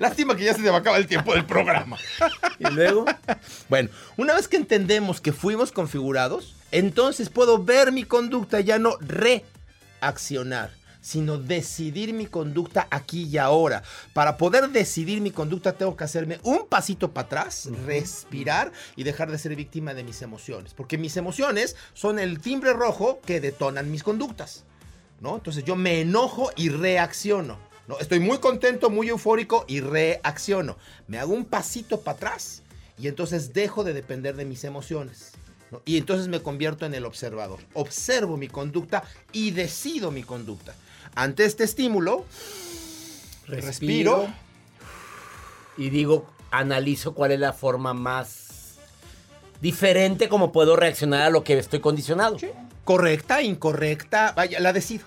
Lástima 0.00 0.34
que 0.34 0.44
ya 0.44 0.54
se 0.54 0.62
te 0.62 0.70
va 0.70 0.76
a 0.76 0.80
acabar 0.80 0.98
el 0.98 1.06
tiempo 1.06 1.34
del 1.34 1.44
programa. 1.44 1.98
y 2.58 2.70
luego, 2.70 3.04
bueno, 3.68 3.90
una 4.16 4.32
vez 4.32 4.48
que 4.48 4.56
entendemos 4.56 5.20
que 5.20 5.34
fuimos 5.34 5.72
configurados, 5.72 6.56
entonces 6.72 7.28
puedo 7.28 7.62
ver 7.62 7.92
mi 7.92 8.04
conducta, 8.04 8.60
ya 8.60 8.78
no 8.78 8.96
reaccionar 9.00 10.70
sino 11.04 11.36
decidir 11.36 12.14
mi 12.14 12.24
conducta 12.24 12.88
aquí 12.90 13.24
y 13.24 13.36
ahora. 13.36 13.82
Para 14.14 14.38
poder 14.38 14.70
decidir 14.70 15.20
mi 15.20 15.30
conducta 15.30 15.74
tengo 15.74 15.96
que 15.96 16.04
hacerme 16.04 16.40
un 16.44 16.66
pasito 16.66 17.12
para 17.12 17.26
atrás, 17.26 17.68
respirar 17.84 18.72
y 18.96 19.02
dejar 19.02 19.30
de 19.30 19.36
ser 19.36 19.54
víctima 19.54 19.92
de 19.92 20.02
mis 20.02 20.22
emociones, 20.22 20.72
porque 20.72 20.96
mis 20.96 21.18
emociones 21.18 21.76
son 21.92 22.18
el 22.18 22.40
timbre 22.40 22.72
rojo 22.72 23.20
que 23.26 23.42
detonan 23.42 23.90
mis 23.90 24.02
conductas. 24.02 24.64
¿no? 25.20 25.36
Entonces 25.36 25.62
yo 25.64 25.76
me 25.76 26.00
enojo 26.00 26.50
y 26.56 26.70
reacciono. 26.70 27.58
¿no? 27.86 27.98
Estoy 27.98 28.20
muy 28.20 28.38
contento, 28.38 28.88
muy 28.88 29.10
eufórico 29.10 29.66
y 29.68 29.80
reacciono. 29.80 30.78
Me 31.06 31.18
hago 31.18 31.34
un 31.34 31.44
pasito 31.44 32.00
para 32.00 32.16
atrás 32.16 32.62
y 32.96 33.08
entonces 33.08 33.52
dejo 33.52 33.84
de 33.84 33.92
depender 33.92 34.36
de 34.36 34.46
mis 34.46 34.64
emociones. 34.64 35.32
Y 35.84 35.98
entonces 35.98 36.28
me 36.28 36.40
convierto 36.40 36.86
en 36.86 36.94
el 36.94 37.04
observador. 37.04 37.58
Observo 37.74 38.38
mi 38.38 38.48
conducta 38.48 39.02
y 39.32 39.50
decido 39.50 40.10
mi 40.10 40.22
conducta. 40.22 40.74
Ante 41.14 41.44
este 41.44 41.64
estímulo, 41.64 42.24
respiro, 43.46 44.26
y 45.76 45.90
digo, 45.90 46.26
analizo 46.50 47.14
cuál 47.14 47.32
es 47.32 47.40
la 47.40 47.52
forma 47.52 47.94
más 47.94 48.76
diferente 49.60 50.28
como 50.28 50.52
puedo 50.52 50.76
reaccionar 50.76 51.22
a 51.22 51.30
lo 51.30 51.44
que 51.44 51.58
estoy 51.58 51.80
condicionado. 51.80 52.36
Correcta, 52.84 53.42
incorrecta, 53.42 54.32
vaya, 54.36 54.60
la 54.60 54.72
decido. 54.72 55.04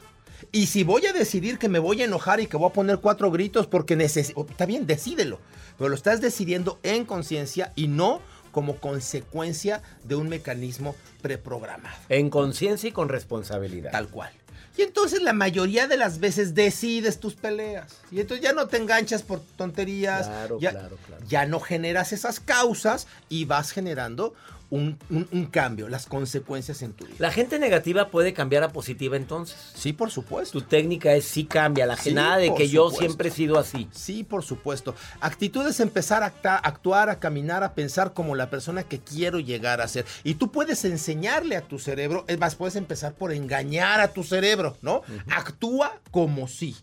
Y 0.52 0.68
si 0.68 0.84
voy 0.84 1.06
a 1.06 1.14
decidir 1.14 1.60
que 1.60 1.70
me 1.70 1.80
voy 1.80 2.02
a 2.02 2.06
enojar 2.06 2.40
y 2.40 2.48
que 2.48 2.58
voy 2.58 2.70
a 2.70 2.74
poner 2.74 3.00
cuatro 3.00 3.32
gritos 3.32 3.68
porque 3.68 3.96
necesito, 3.96 4.46
está 4.50 4.66
bien, 4.66 4.88
decídelo, 4.88 5.40
pero 5.78 5.90
lo 5.90 5.96
estás 5.96 6.22
decidiendo 6.22 6.80
en 6.84 7.06
conciencia 7.06 7.74
y 7.76 7.88
no 7.88 8.22
como 8.52 8.78
consecuencia 8.78 9.82
de 10.04 10.16
un 10.16 10.30
mecanismo 10.30 10.96
preprogramado. 11.22 11.96
En 12.10 12.30
conciencia 12.30 12.90
y 12.90 12.92
con 12.92 13.10
responsabilidad. 13.10 13.92
Tal 13.92 14.08
cual. 14.08 14.32
Y 14.78 14.84
entonces 14.84 15.24
la 15.24 15.34
mayoría 15.34 15.88
de 15.88 15.98
las 15.98 16.20
veces 16.20 16.54
decides 16.54 17.20
tus 17.20 17.34
peleas. 17.34 17.96
Y 18.12 18.20
entonces 18.22 18.44
ya 18.44 18.54
no 18.54 18.68
te 18.68 18.78
enganchas 18.78 19.24
por 19.24 19.42
tonterías. 19.58 20.28
Claro, 20.28 20.60
ya, 20.60 20.72
claro, 20.72 20.98
claro. 21.06 21.26
Ya 21.28 21.46
no 21.48 21.60
generas 21.60 22.14
esas 22.14 22.40
causas 22.40 23.08
y 23.28 23.46
vas 23.46 23.72
generando 23.72 24.36
un, 24.70 25.50
cambio, 25.52 25.88
las 25.88 26.06
consecuencias 26.06 26.82
en 26.82 26.94
tu 26.94 27.06
vida. 27.06 27.16
¿La 27.20 27.32
gente 27.32 27.58
negativa 27.58 28.10
puede 28.10 28.34
cambiar 28.34 28.64
a 28.64 28.70
positiva 28.70 29.16
entonces? 29.16 29.58
Sí, 29.76 29.94
por 29.94 30.12
supuesto. 30.12 30.60
Tu 30.60 30.66
técnica 30.66 31.14
es 31.14 31.26
sí 31.26 31.46
cambia, 31.46 31.86
la 31.86 31.96
sí, 31.96 32.14
nada 32.14 32.38
de 32.38 32.54
que 32.54 32.68
yo 32.68 32.90
siempre 32.90 33.30
he 33.30 33.32
sido 33.32 33.58
así. 33.58 33.88
Sí, 33.92 34.24
por 34.24 34.44
supuesto. 34.44 34.96
Actitud 35.22 35.66
es 35.68 35.80
empezar 35.80 36.24
a 36.24 36.58
actuar, 36.58 37.10
a 37.10 37.20
caminar, 37.20 37.64
a 37.64 37.74
pensar 37.74 38.14
como 38.14 38.36
la 38.36 38.50
persona 38.50 38.84
que 38.84 39.00
quiero 39.00 39.40
llegar 39.40 39.80
a 39.80 39.88
ser. 39.88 40.06
Y 40.24 40.36
tú 40.36 40.52
puedes 40.52 40.84
enseñarle 40.86 41.56
a 41.56 41.62
tu 41.62 41.80
cerebro, 41.80 42.26
es 42.28 42.38
más, 42.38 42.56
puedes 42.56 42.76
empezar 42.76 43.14
por 43.14 43.32
engañar 43.32 44.02
a 44.02 44.10
tu 44.10 44.24
cerebro, 44.24 44.78
¿no? 44.82 45.02
Actúa 45.30 46.00
como 46.12 46.48
sí. 46.48 46.76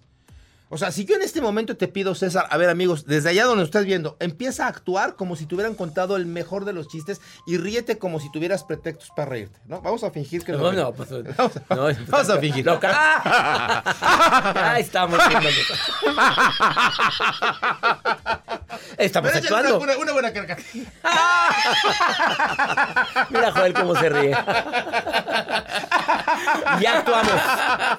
O 0.70 0.78
sea, 0.78 0.90
si 0.90 1.04
yo 1.04 1.14
en 1.14 1.22
este 1.22 1.42
momento 1.42 1.76
te 1.76 1.88
pido, 1.88 2.14
César, 2.14 2.46
a 2.50 2.56
ver 2.56 2.70
amigos, 2.70 3.04
desde 3.04 3.28
allá 3.28 3.44
donde 3.44 3.64
estás 3.64 3.84
viendo, 3.84 4.16
empieza 4.18 4.64
a 4.64 4.68
actuar 4.68 5.14
como 5.14 5.36
si 5.36 5.44
te 5.46 5.54
hubieran 5.54 5.74
contado 5.74 6.16
el 6.16 6.24
mejor 6.26 6.64
de 6.64 6.72
los 6.72 6.88
chistes 6.88 7.20
y 7.46 7.58
ríete 7.58 7.98
como 7.98 8.18
si 8.18 8.32
tuvieras 8.32 8.64
pretextos 8.64 9.10
para 9.14 9.28
reírte, 9.28 9.60
¿no? 9.66 9.82
Vamos 9.82 10.02
a 10.04 10.10
fingir 10.10 10.42
que 10.42 10.52
no. 10.52 10.72
No, 10.72 10.92
pues, 10.92 11.10
vamos, 11.36 11.52
no, 11.68 11.88
vamos 12.08 12.30
a 12.30 12.38
fingir. 12.38 12.64
No, 12.64 12.80
Ahí 14.54 14.82
estamos. 14.82 15.20
Estamos 18.98 19.30
Pero 19.32 19.44
actuando. 19.44 19.80
Una, 19.80 19.98
una 19.98 20.12
buena 20.12 20.32
carga. 20.32 20.56
Mira, 23.30 23.52
Joel, 23.52 23.74
cómo 23.74 23.94
se 23.96 24.08
ríe. 24.08 24.30
ya 26.80 26.98
actuamos. 26.98 27.32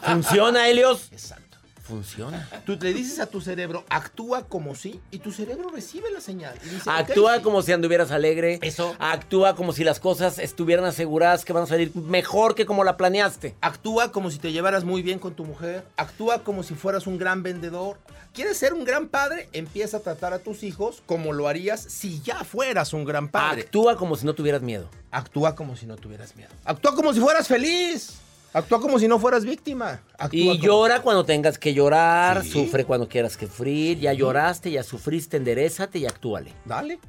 ¿Funciona, 0.02 0.68
Helios? 0.68 1.10
Exacto. 1.12 1.45
Funciona. 1.86 2.50
Tú 2.66 2.80
le 2.82 2.94
dices 2.94 3.20
a 3.20 3.28
tu 3.28 3.42
cerebro, 3.42 3.86
actúa 3.90 4.48
como 4.48 4.74
si, 4.74 5.00
y 5.12 5.20
tu 5.20 5.32
cerebro 5.32 5.70
recibe 5.70 6.10
la 6.10 6.20
señal. 6.20 6.58
Y 6.66 6.70
dice, 6.70 6.90
actúa 6.90 7.44
como 7.44 7.62
si 7.62 7.74
anduvieras 7.74 8.10
alegre. 8.10 8.58
Eso. 8.64 8.96
Actúa 8.98 9.56
como 9.56 9.72
si 9.72 9.84
las 9.84 10.00
cosas 10.00 10.40
estuvieran 10.40 10.86
aseguradas 10.86 11.46
que 11.46 11.54
van 11.54 11.64
a 11.64 11.68
salir 11.68 11.96
mejor 11.96 12.56
que 12.56 12.66
como 12.66 12.84
la 12.84 12.98
planeaste. 12.98 13.56
Actúa 13.62 14.12
como 14.12 14.32
si 14.32 14.40
te 14.40 14.52
llevaras 14.52 14.84
muy 14.84 15.04
bien 15.04 15.20
con 15.20 15.36
tu 15.36 15.46
mujer. 15.46 15.86
Actúa 15.96 16.44
como 16.44 16.64
si 16.64 16.74
fueras 16.74 17.06
un 17.06 17.20
gran 17.20 17.44
vendedor. 17.44 17.98
¿Quieres 18.34 18.58
ser 18.58 18.74
un 18.74 18.84
gran 18.84 19.08
padre? 19.08 19.48
Empieza 19.54 19.98
a 19.98 20.00
tratar 20.00 20.34
a 20.34 20.40
tus 20.40 20.64
hijos 20.64 21.04
como 21.06 21.34
lo 21.34 21.48
harías 21.48 21.82
si 21.82 22.20
ya 22.22 22.44
fueras 22.44 22.94
un 22.94 23.06
gran 23.06 23.30
padre. 23.30 23.62
Actúa 23.62 23.96
como 23.96 24.16
si 24.16 24.26
no 24.26 24.34
tuvieras 24.34 24.64
miedo. 24.64 24.90
Actúa 25.12 25.56
como 25.56 25.76
si 25.76 25.86
no 25.86 25.98
tuvieras 25.98 26.36
miedo. 26.36 26.50
Actúa 26.66 26.96
como 26.96 27.14
si 27.14 27.20
fueras 27.20 27.48
feliz. 27.48 28.25
Actúa 28.56 28.80
como 28.80 28.98
si 29.00 29.08
no 29.10 29.20
fueras 29.20 29.44
víctima. 29.44 30.00
Actúa 30.18 30.40
Y 30.40 30.48
como- 30.48 30.62
llora 30.62 31.02
cuando 31.02 31.26
tengas 31.26 31.58
que 31.58 31.74
llorar, 31.74 32.42
Sí. 32.44 32.52
sufre 32.52 32.86
cuando 32.86 33.10
quieras 33.10 33.36
que 33.36 33.48
sufrir, 33.48 34.00
ya 34.00 34.14
lloraste, 34.14 34.72
ya 34.72 34.82
sufriste, 34.82 35.36
enderezate 35.36 36.00
y 36.00 36.06
actúale. 36.06 36.54
Dale. 36.64 37.00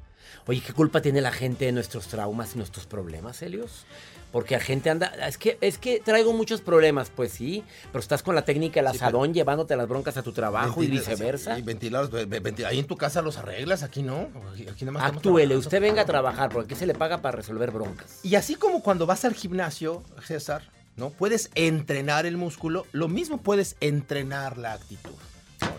Oye, 0.49 0.61
¿qué 0.61 0.73
culpa 0.73 1.01
tiene 1.01 1.21
la 1.21 1.31
gente 1.31 1.67
de 1.67 1.73
nuestros 1.73 2.09
traumas 2.09 2.55
y 2.55 2.59
nuestros 2.59 2.87
problemas, 2.87 3.41
Helios? 3.43 3.85
Porque 4.33 4.55
la 4.57 4.61
gente 4.61 4.91
anda, 4.91 5.07
es 5.29 5.39
que, 5.39 5.57
es 5.61 5.79
que 5.79 6.01
traigo 6.01 6.33
muchos 6.33 6.61
problemas, 6.61 7.11
pues 7.15 7.31
sí, 7.33 7.63
pero 7.93 8.01
estás 8.01 8.25
con 8.25 8.35
la 8.35 8.45
técnica 8.45 8.83
del 8.83 8.91
Sí, 8.91 8.97
asadón 8.99 9.33
llevándote 9.33 9.77
las 9.77 9.89
broncas 9.89 10.17
a 10.17 10.23
tu 10.25 10.33
trabajo 10.33 10.83
y 10.83 10.89
viceversa. 10.89 11.55
sí, 11.57 11.63
ventiladores, 11.63 12.11
ve- 12.11 12.25
ve- 12.27 12.41
venti- 12.43 12.65
ahí 12.65 12.81
en 12.81 12.87
tu 12.89 12.97
casa 12.97 13.23
los 13.23 13.39
arreglas, 13.39 13.85
aquí 13.85 14.03
no. 14.03 14.29
Aquí, 14.71 14.85
nada 14.85 14.99
más 14.99 15.13
Actúele, 15.13 15.57
usted 15.57 15.81
venga 15.81 16.03
a 16.03 16.07
trabajar, 16.07 16.51
porque 16.51 16.75
aquí 16.75 16.79
se 16.81 16.87
le 16.87 16.95
paga 16.95 17.23
para 17.23 17.37
resolver 17.37 17.71
broncas. 17.71 18.19
Y 18.25 18.35
así 18.35 18.57
como 18.57 18.83
cuando 18.83 19.07
vas 19.07 19.25
al 19.25 19.35
gimnasio, 19.35 20.03
César, 20.25 20.63
¿no? 20.97 21.11
Puedes 21.11 21.51
entrenar 21.55 22.27
el 22.27 22.37
músculo, 22.37 22.87
lo 22.93 23.09
mismo 23.09 23.39
puedes 23.39 23.77
entrenar 23.81 24.59
la 24.59 24.73
actitud. 24.73 25.13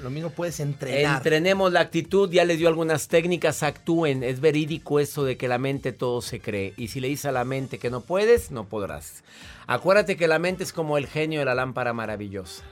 Lo 0.01 0.09
mismo 0.09 0.29
puedes 0.29 0.59
entrenar. 0.59 1.17
Entrenemos 1.17 1.71
la 1.71 1.81
actitud, 1.81 2.31
ya 2.31 2.45
les 2.45 2.59
dio 2.59 2.67
algunas 2.67 3.07
técnicas, 3.07 3.63
actúen. 3.63 4.23
Es 4.23 4.39
verídico 4.39 4.99
eso 4.99 5.23
de 5.23 5.37
que 5.37 5.47
la 5.47 5.57
mente 5.57 5.91
todo 5.91 6.21
se 6.21 6.39
cree. 6.39 6.73
Y 6.77 6.89
si 6.89 6.99
le 6.99 7.07
dices 7.07 7.25
a 7.25 7.31
la 7.31 7.43
mente 7.43 7.79
que 7.79 7.89
no 7.89 8.01
puedes, 8.01 8.51
no 8.51 8.65
podrás. 8.65 9.23
Acuérdate 9.65 10.15
que 10.15 10.27
la 10.27 10.39
mente 10.39 10.63
es 10.63 10.73
como 10.73 10.97
el 10.97 11.07
genio 11.07 11.39
de 11.39 11.45
la 11.45 11.55
lámpara 11.55 11.93
maravillosa. 11.93 12.63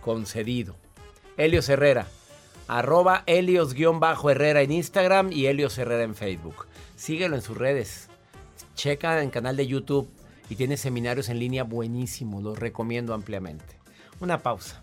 Concedido. 0.00 0.76
Helios 1.36 1.68
Herrera. 1.68 2.08
Arroba 2.68 3.22
Helios-Herrera 3.26 4.62
en 4.62 4.72
Instagram 4.72 5.32
y 5.32 5.46
Helios 5.46 5.78
Herrera 5.78 6.02
en 6.02 6.16
Facebook. 6.16 6.66
Síguelo 6.96 7.36
en 7.36 7.42
sus 7.42 7.56
redes. 7.56 8.08
Checa 8.74 9.22
en 9.22 9.30
canal 9.30 9.56
de 9.56 9.66
YouTube 9.66 10.08
y 10.48 10.56
tiene 10.56 10.76
seminarios 10.76 11.28
en 11.28 11.38
línea 11.38 11.64
buenísimos. 11.64 12.42
Los 12.42 12.58
recomiendo 12.58 13.14
ampliamente. 13.14 13.76
Una 14.20 14.42
pausa. 14.42 14.82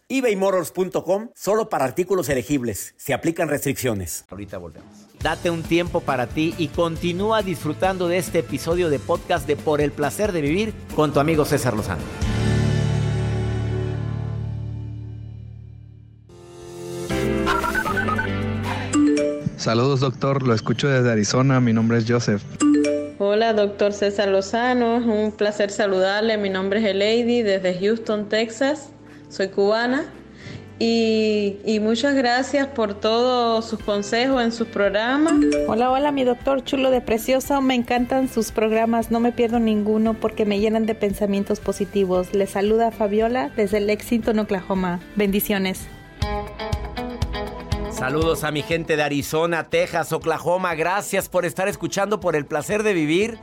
ebaymotors.com 0.11 1.29
solo 1.33 1.69
para 1.69 1.85
artículos 1.85 2.27
elegibles. 2.27 2.93
Se 2.97 3.13
aplican 3.13 3.47
restricciones. 3.47 4.25
Ahorita 4.29 4.57
volvemos. 4.57 5.07
Date 5.23 5.49
un 5.49 5.63
tiempo 5.63 6.01
para 6.01 6.27
ti 6.27 6.53
y 6.57 6.67
continúa 6.67 7.43
disfrutando 7.43 8.07
de 8.07 8.17
este 8.17 8.39
episodio 8.39 8.89
de 8.89 8.99
podcast 8.99 9.47
de 9.47 9.55
Por 9.55 9.79
el 9.79 9.91
placer 9.91 10.31
de 10.31 10.41
vivir 10.41 10.73
con 10.95 11.13
tu 11.13 11.19
amigo 11.19 11.45
César 11.45 11.75
Lozano. 11.75 12.01
Saludos 19.55 19.99
doctor, 19.99 20.45
lo 20.45 20.55
escucho 20.55 20.89
desde 20.89 21.11
Arizona, 21.11 21.61
mi 21.61 21.71
nombre 21.71 21.99
es 21.99 22.05
Joseph. 22.07 22.41
Hola 23.19 23.53
doctor 23.53 23.93
César 23.93 24.29
Lozano, 24.29 24.97
un 24.97 25.31
placer 25.31 25.69
saludarle, 25.69 26.37
mi 26.37 26.49
nombre 26.49 26.79
es 26.79 26.85
Elady 26.87 27.43
desde 27.43 27.79
Houston, 27.79 28.27
Texas 28.27 28.89
soy 29.31 29.47
cubana. 29.47 30.05
Y, 30.83 31.79
muchas 31.79 32.15
gracias 32.15 32.65
por 32.65 32.95
todos 32.95 33.65
sus 33.67 33.79
consejos 33.83 34.41
en 34.41 34.51
sus 34.51 34.67
programas. 34.67 35.33
Hola, 35.67 35.91
hola, 35.91 36.11
mi 36.11 36.23
doctor 36.23 36.63
chulo 36.63 36.89
de 36.89 37.01
preciosa. 37.01 37.61
Me 37.61 37.75
encantan 37.75 38.27
sus 38.27 38.51
programas, 38.51 39.11
no 39.11 39.19
me 39.19 39.31
pierdo 39.31 39.59
ninguno 39.59 40.15
porque 40.15 40.43
me 40.43 40.59
llenan 40.59 40.87
de 40.87 40.95
pensamientos 40.95 41.59
positivos. 41.59 42.33
Les 42.33 42.49
saluda 42.49 42.89
Fabiola 42.89 43.51
desde 43.55 43.79
Lexington, 43.79 44.39
Oklahoma. 44.39 44.99
Bendiciones. 45.15 45.81
Saludos 47.91 48.43
a 48.43 48.49
mi 48.49 48.63
gente 48.63 48.97
de 48.97 49.03
Arizona, 49.03 49.65
Texas, 49.69 50.11
Oklahoma. 50.11 50.73
Gracias 50.73 51.29
por 51.29 51.45
estar 51.45 51.67
escuchando 51.67 52.19
por 52.19 52.35
el 52.35 52.47
placer 52.47 52.81
de 52.81 52.95
vivir. 52.95 53.37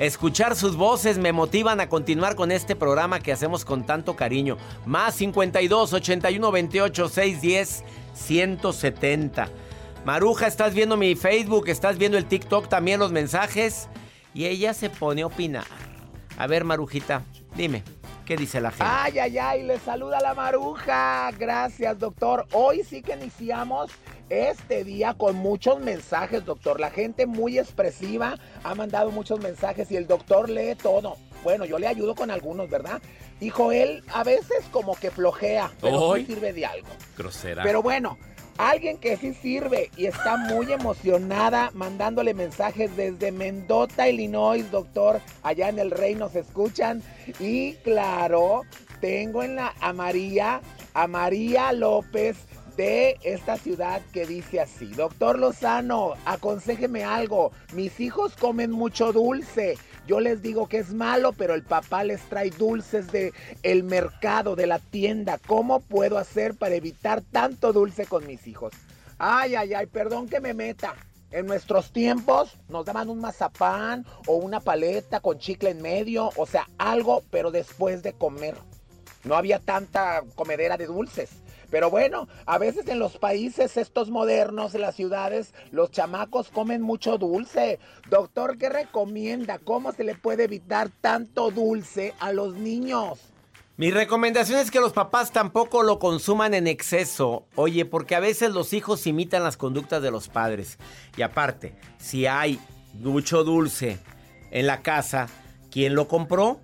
Escuchar 0.00 0.56
sus 0.56 0.76
voces 0.76 1.18
me 1.18 1.30
motivan 1.30 1.78
a 1.78 1.90
continuar 1.90 2.34
con 2.34 2.50
este 2.52 2.74
programa 2.74 3.20
que 3.20 3.32
hacemos 3.32 3.66
con 3.66 3.84
tanto 3.84 4.16
cariño. 4.16 4.56
Más 4.86 5.14
52 5.16 5.92
81 5.92 6.50
28 6.50 7.08
610 7.10 7.84
170. 8.14 9.48
Maruja, 10.06 10.46
estás 10.46 10.72
viendo 10.72 10.96
mi 10.96 11.14
Facebook, 11.16 11.68
estás 11.68 11.98
viendo 11.98 12.16
el 12.16 12.24
TikTok 12.24 12.70
también 12.70 12.98
los 12.98 13.12
mensajes 13.12 13.90
y 14.32 14.46
ella 14.46 14.72
se 14.72 14.88
pone 14.88 15.20
a 15.20 15.26
opinar. 15.26 15.66
A 16.38 16.46
ver, 16.46 16.64
Marujita, 16.64 17.22
dime. 17.54 17.82
¿Qué 18.24 18.38
dice 18.38 18.58
la 18.58 18.70
gente? 18.70 18.86
Ay, 18.86 19.18
ay, 19.18 19.36
ay, 19.36 19.62
le 19.64 19.78
saluda 19.80 20.18
la 20.20 20.32
maruja. 20.32 21.30
Gracias, 21.32 21.98
doctor. 21.98 22.46
Hoy 22.52 22.84
sí 22.84 23.02
que 23.02 23.12
iniciamos 23.12 23.90
este 24.30 24.84
día 24.84 25.14
con 25.14 25.36
muchos 25.36 25.80
mensajes, 25.80 26.44
doctor. 26.44 26.80
La 26.80 26.90
gente 26.90 27.26
muy 27.26 27.58
expresiva 27.58 28.38
ha 28.62 28.74
mandado 28.74 29.10
muchos 29.10 29.40
mensajes 29.40 29.90
y 29.90 29.96
el 29.96 30.06
doctor 30.06 30.48
lee 30.48 30.76
todo. 30.80 31.16
Bueno, 31.42 31.64
yo 31.64 31.78
le 31.78 31.86
ayudo 31.86 32.14
con 32.14 32.30
algunos, 32.30 32.70
¿verdad? 32.70 33.02
Dijo 33.40 33.72
él, 33.72 34.04
a 34.12 34.24
veces 34.24 34.64
como 34.70 34.94
que 34.94 35.10
flojea, 35.10 35.70
pero 35.80 36.14
sí 36.16 36.26
sirve 36.26 36.52
de 36.52 36.66
algo. 36.66 36.88
Grosera. 37.16 37.62
Pero 37.62 37.82
bueno, 37.82 38.18
Alguien 38.60 38.98
que 38.98 39.16
sí 39.16 39.32
sirve 39.32 39.90
y 39.96 40.04
está 40.04 40.36
muy 40.36 40.70
emocionada 40.70 41.70
mandándole 41.72 42.34
mensajes 42.34 42.94
desde 42.94 43.32
Mendota, 43.32 44.06
Illinois, 44.06 44.70
doctor. 44.70 45.22
Allá 45.42 45.70
en 45.70 45.78
el 45.78 45.90
rey 45.90 46.14
nos 46.14 46.34
escuchan. 46.34 47.02
Y 47.38 47.72
claro, 47.76 48.64
tengo 49.00 49.42
en 49.42 49.56
la 49.56 49.72
a 49.80 49.94
María, 49.94 50.60
a 50.92 51.06
María 51.06 51.72
López 51.72 52.36
de 52.80 53.18
esta 53.24 53.58
ciudad 53.58 54.00
que 54.10 54.24
dice 54.24 54.58
así, 54.58 54.86
doctor 54.86 55.38
Lozano, 55.38 56.14
aconsejeme 56.24 57.04
algo, 57.04 57.52
mis 57.74 58.00
hijos 58.00 58.34
comen 58.36 58.70
mucho 58.70 59.12
dulce, 59.12 59.76
yo 60.06 60.18
les 60.18 60.40
digo 60.40 60.66
que 60.66 60.78
es 60.78 60.94
malo, 60.94 61.34
pero 61.34 61.54
el 61.54 61.62
papá 61.62 62.04
les 62.04 62.22
trae 62.22 62.48
dulces 62.48 63.12
de 63.12 63.34
el 63.62 63.82
mercado, 63.82 64.56
de 64.56 64.66
la 64.66 64.78
tienda, 64.78 65.36
¿cómo 65.46 65.80
puedo 65.80 66.16
hacer 66.16 66.54
para 66.54 66.74
evitar 66.74 67.20
tanto 67.20 67.74
dulce 67.74 68.06
con 68.06 68.26
mis 68.26 68.46
hijos? 68.46 68.72
Ay, 69.18 69.56
ay, 69.56 69.74
ay, 69.74 69.84
perdón 69.84 70.26
que 70.26 70.40
me 70.40 70.54
meta. 70.54 70.94
En 71.32 71.44
nuestros 71.44 71.92
tiempos 71.92 72.56
nos 72.70 72.86
daban 72.86 73.10
un 73.10 73.20
mazapán 73.20 74.06
o 74.26 74.36
una 74.36 74.60
paleta 74.60 75.20
con 75.20 75.38
chicle 75.38 75.68
en 75.68 75.82
medio, 75.82 76.30
o 76.34 76.46
sea, 76.46 76.66
algo, 76.78 77.24
pero 77.30 77.50
después 77.50 78.02
de 78.02 78.14
comer. 78.14 78.54
No 79.24 79.34
había 79.34 79.58
tanta 79.58 80.22
comedera 80.34 80.78
de 80.78 80.86
dulces. 80.86 81.28
Pero 81.70 81.90
bueno, 81.90 82.28
a 82.46 82.58
veces 82.58 82.88
en 82.88 82.98
los 82.98 83.16
países 83.18 83.76
estos 83.76 84.10
modernos, 84.10 84.74
en 84.74 84.80
las 84.80 84.96
ciudades, 84.96 85.54
los 85.70 85.90
chamacos 85.90 86.50
comen 86.50 86.82
mucho 86.82 87.18
dulce. 87.18 87.78
Doctor, 88.08 88.58
¿qué 88.58 88.68
recomienda? 88.68 89.58
¿Cómo 89.58 89.92
se 89.92 90.04
le 90.04 90.14
puede 90.14 90.44
evitar 90.44 90.90
tanto 91.00 91.50
dulce 91.50 92.14
a 92.20 92.32
los 92.32 92.54
niños? 92.54 93.18
Mi 93.76 93.90
recomendación 93.90 94.58
es 94.58 94.70
que 94.70 94.80
los 94.80 94.92
papás 94.92 95.32
tampoco 95.32 95.82
lo 95.82 95.98
consuman 95.98 96.52
en 96.52 96.66
exceso. 96.66 97.46
Oye, 97.54 97.86
porque 97.86 98.14
a 98.14 98.20
veces 98.20 98.50
los 98.50 98.74
hijos 98.74 99.06
imitan 99.06 99.42
las 99.42 99.56
conductas 99.56 100.02
de 100.02 100.10
los 100.10 100.28
padres. 100.28 100.78
Y 101.16 101.22
aparte, 101.22 101.74
si 101.98 102.26
hay 102.26 102.60
mucho 102.94 103.42
dulce 103.42 103.98
en 104.50 104.66
la 104.66 104.82
casa, 104.82 105.28
¿quién 105.70 105.94
lo 105.94 106.08
compró? 106.08 106.60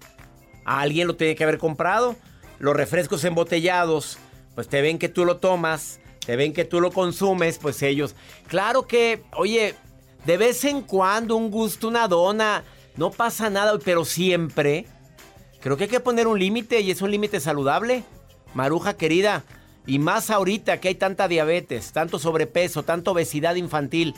alguien 0.66 1.06
lo 1.06 1.16
tiene 1.16 1.36
que 1.36 1.44
haber 1.44 1.58
comprado. 1.58 2.16
Los 2.58 2.76
refrescos 2.76 3.24
embotellados 3.24 4.18
pues 4.56 4.68
te 4.68 4.80
ven 4.80 4.98
que 4.98 5.08
tú 5.08 5.24
lo 5.24 5.36
tomas, 5.36 6.00
te 6.24 6.34
ven 6.34 6.52
que 6.52 6.64
tú 6.64 6.80
lo 6.80 6.90
consumes, 6.90 7.58
pues 7.58 7.82
ellos, 7.82 8.16
claro 8.48 8.88
que, 8.88 9.22
oye, 9.36 9.76
de 10.24 10.36
vez 10.38 10.64
en 10.64 10.80
cuando 10.80 11.36
un 11.36 11.50
gusto, 11.52 11.86
una 11.86 12.08
dona, 12.08 12.64
no 12.96 13.10
pasa 13.10 13.50
nada, 13.50 13.78
pero 13.84 14.04
siempre, 14.04 14.86
creo 15.60 15.76
que 15.76 15.84
hay 15.84 15.90
que 15.90 16.00
poner 16.00 16.26
un 16.26 16.38
límite 16.38 16.80
y 16.80 16.90
es 16.90 17.02
un 17.02 17.10
límite 17.10 17.38
saludable. 17.38 18.02
Maruja 18.54 18.96
querida, 18.96 19.44
y 19.86 19.98
más 19.98 20.30
ahorita 20.30 20.80
que 20.80 20.88
hay 20.88 20.94
tanta 20.94 21.28
diabetes, 21.28 21.92
tanto 21.92 22.18
sobrepeso, 22.18 22.82
tanta 22.82 23.10
obesidad 23.10 23.56
infantil, 23.56 24.14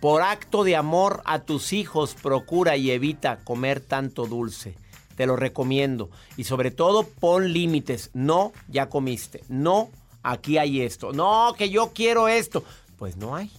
por 0.00 0.22
acto 0.22 0.62
de 0.62 0.76
amor 0.76 1.22
a 1.24 1.40
tus 1.40 1.72
hijos, 1.72 2.14
procura 2.14 2.76
y 2.76 2.92
evita 2.92 3.40
comer 3.44 3.80
tanto 3.80 4.26
dulce. 4.26 4.76
Te 5.16 5.26
lo 5.26 5.36
recomiendo. 5.36 6.10
Y 6.36 6.44
sobre 6.44 6.70
todo, 6.70 7.04
pon 7.04 7.52
límites. 7.52 8.10
No, 8.14 8.52
ya 8.68 8.88
comiste. 8.88 9.42
No, 9.48 9.90
aquí 10.22 10.58
hay 10.58 10.82
esto. 10.82 11.12
No, 11.12 11.54
que 11.56 11.70
yo 11.70 11.92
quiero 11.94 12.28
esto. 12.28 12.64
Pues 12.98 13.16
no 13.16 13.36
hay. 13.36 13.50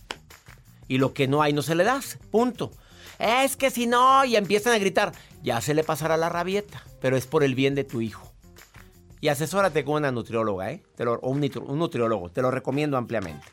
Y 0.88 0.98
lo 0.98 1.14
que 1.14 1.28
no 1.28 1.42
hay 1.42 1.54
no 1.54 1.62
se 1.62 1.76
le 1.76 1.84
das. 1.84 2.18
Punto. 2.32 2.72
Es 3.20 3.56
que 3.56 3.70
si 3.70 3.88
no, 3.88 4.26
y 4.26 4.36
empiezan 4.36 4.74
a 4.74 4.80
gritar, 4.80 5.14
ya 5.44 5.62
se 5.62 5.74
le 5.74 5.84
pasará 5.84 6.18
la 6.18 6.30
rabieta. 6.30 6.84
Pero 7.02 7.16
es 7.16 7.28
por 7.28 7.44
el 7.44 7.56
bien 7.56 7.76
de 7.76 7.84
tu 7.84 8.02
hijo. 8.02 8.32
Y 9.22 9.30
asesórate 9.30 9.86
con 9.86 9.96
una 9.96 10.12
nutrióloga, 10.12 10.72
¿eh? 10.72 10.84
o 11.00 11.30
un, 11.30 11.50
un 11.66 11.80
nutriólogo. 11.80 12.30
Te 12.30 12.42
lo 12.42 12.52
recomiendo 12.52 12.98
ampliamente. 12.98 13.46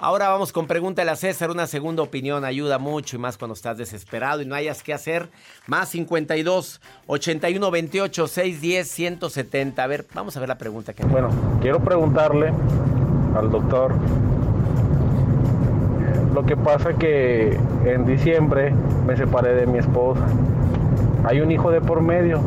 Ahora 0.00 0.28
vamos 0.28 0.52
con 0.52 0.68
Pregúntale 0.68 1.10
a 1.10 1.16
César. 1.16 1.50
Una 1.50 1.66
segunda 1.66 2.04
opinión 2.04 2.44
ayuda 2.44 2.78
mucho 2.78 3.16
y 3.16 3.18
más 3.18 3.36
cuando 3.36 3.54
estás 3.54 3.78
desesperado 3.78 4.40
y 4.40 4.46
no 4.46 4.54
hayas 4.54 4.84
que 4.84 4.94
hacer. 4.94 5.28
Más 5.66 5.88
52 5.88 6.80
81 7.08 7.70
28 7.70 8.28
610 8.28 8.88
170. 8.88 9.82
A 9.82 9.86
ver, 9.88 10.06
vamos 10.14 10.36
a 10.36 10.40
ver 10.40 10.48
la 10.48 10.56
pregunta 10.56 10.92
que. 10.92 11.04
Bueno, 11.04 11.30
quiero 11.60 11.80
preguntarle 11.80 12.52
al 13.34 13.50
doctor. 13.50 13.92
Lo 16.32 16.46
que 16.46 16.56
pasa 16.56 16.92
que 16.94 17.58
en 17.84 18.06
diciembre 18.06 18.72
me 19.04 19.16
separé 19.16 19.54
de 19.54 19.66
mi 19.66 19.78
esposa. 19.78 20.24
Hay 21.24 21.40
un 21.40 21.50
hijo 21.50 21.72
de 21.72 21.80
por 21.80 22.02
medio. 22.02 22.40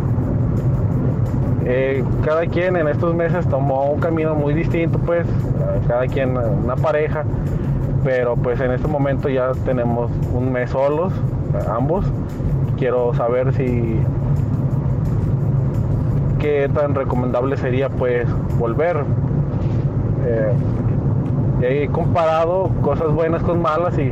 Eh, 1.74 2.04
cada 2.26 2.46
quien 2.48 2.76
en 2.76 2.90
estos 2.90 3.16
meses 3.16 3.48
tomó 3.48 3.92
un 3.92 4.02
camino 4.02 4.36
muy 4.36 4.54
distinto, 4.54 5.00
pues, 5.00 5.26
cada 5.88 6.06
quien 6.06 6.36
una 6.36 6.76
pareja, 6.76 7.24
pero 8.04 8.36
pues 8.36 8.60
en 8.60 8.72
este 8.72 8.90
momento 8.90 9.30
ya 9.30 9.54
tenemos 9.64 10.12
un 10.34 10.52
mes 10.52 10.72
solos, 10.72 11.14
ambos. 11.70 12.06
Quiero 12.78 13.14
saber 13.14 13.54
si 13.54 13.98
qué 16.40 16.70
tan 16.74 16.94
recomendable 16.94 17.56
sería 17.56 17.88
pues 17.88 18.28
volver. 18.60 19.06
Eh, 20.26 20.52
he 21.62 21.88
comparado 21.88 22.70
cosas 22.82 23.14
buenas 23.14 23.44
con 23.44 23.62
malas 23.62 23.98
y 23.98 24.12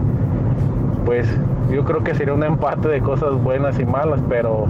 pues 1.06 1.28
yo 1.70 1.84
creo 1.84 2.06
que 2.06 2.16
sería 2.16 2.34
un 2.34 2.44
empate 2.44 2.88
de 2.88 3.02
cosas 3.02 3.34
buenas 3.34 3.78
y 3.82 3.86
malas, 3.86 4.22
pero 4.30 4.66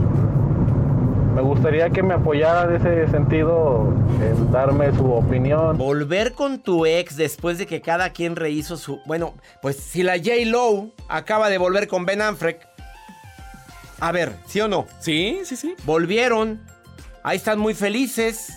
me 1.33 1.41
gustaría 1.41 1.89
que 1.89 2.03
me 2.03 2.13
apoyara 2.15 2.63
en 2.63 2.75
ese 2.75 3.11
sentido, 3.11 3.93
en 4.21 4.51
darme 4.51 4.95
su 4.95 5.11
opinión. 5.11 5.77
Volver 5.77 6.33
con 6.33 6.59
tu 6.59 6.85
ex 6.85 7.15
después 7.15 7.57
de 7.57 7.65
que 7.65 7.81
cada 7.81 8.11
quien 8.11 8.35
rehizo 8.35 8.77
su... 8.77 8.99
Bueno, 9.05 9.35
pues 9.61 9.77
si 9.77 10.03
la 10.03 10.17
J. 10.17 10.45
Lowe 10.45 10.91
acaba 11.07 11.49
de 11.49 11.57
volver 11.57 11.87
con 11.87 12.05
Ben 12.05 12.21
Affleck. 12.21 12.67
A 13.99 14.11
ver, 14.11 14.35
¿sí 14.45 14.61
o 14.61 14.67
no? 14.67 14.87
Sí, 14.99 15.41
sí, 15.43 15.55
sí. 15.55 15.75
Volvieron. 15.85 16.61
Ahí 17.23 17.37
están 17.37 17.59
muy 17.59 17.73
felices. 17.73 18.53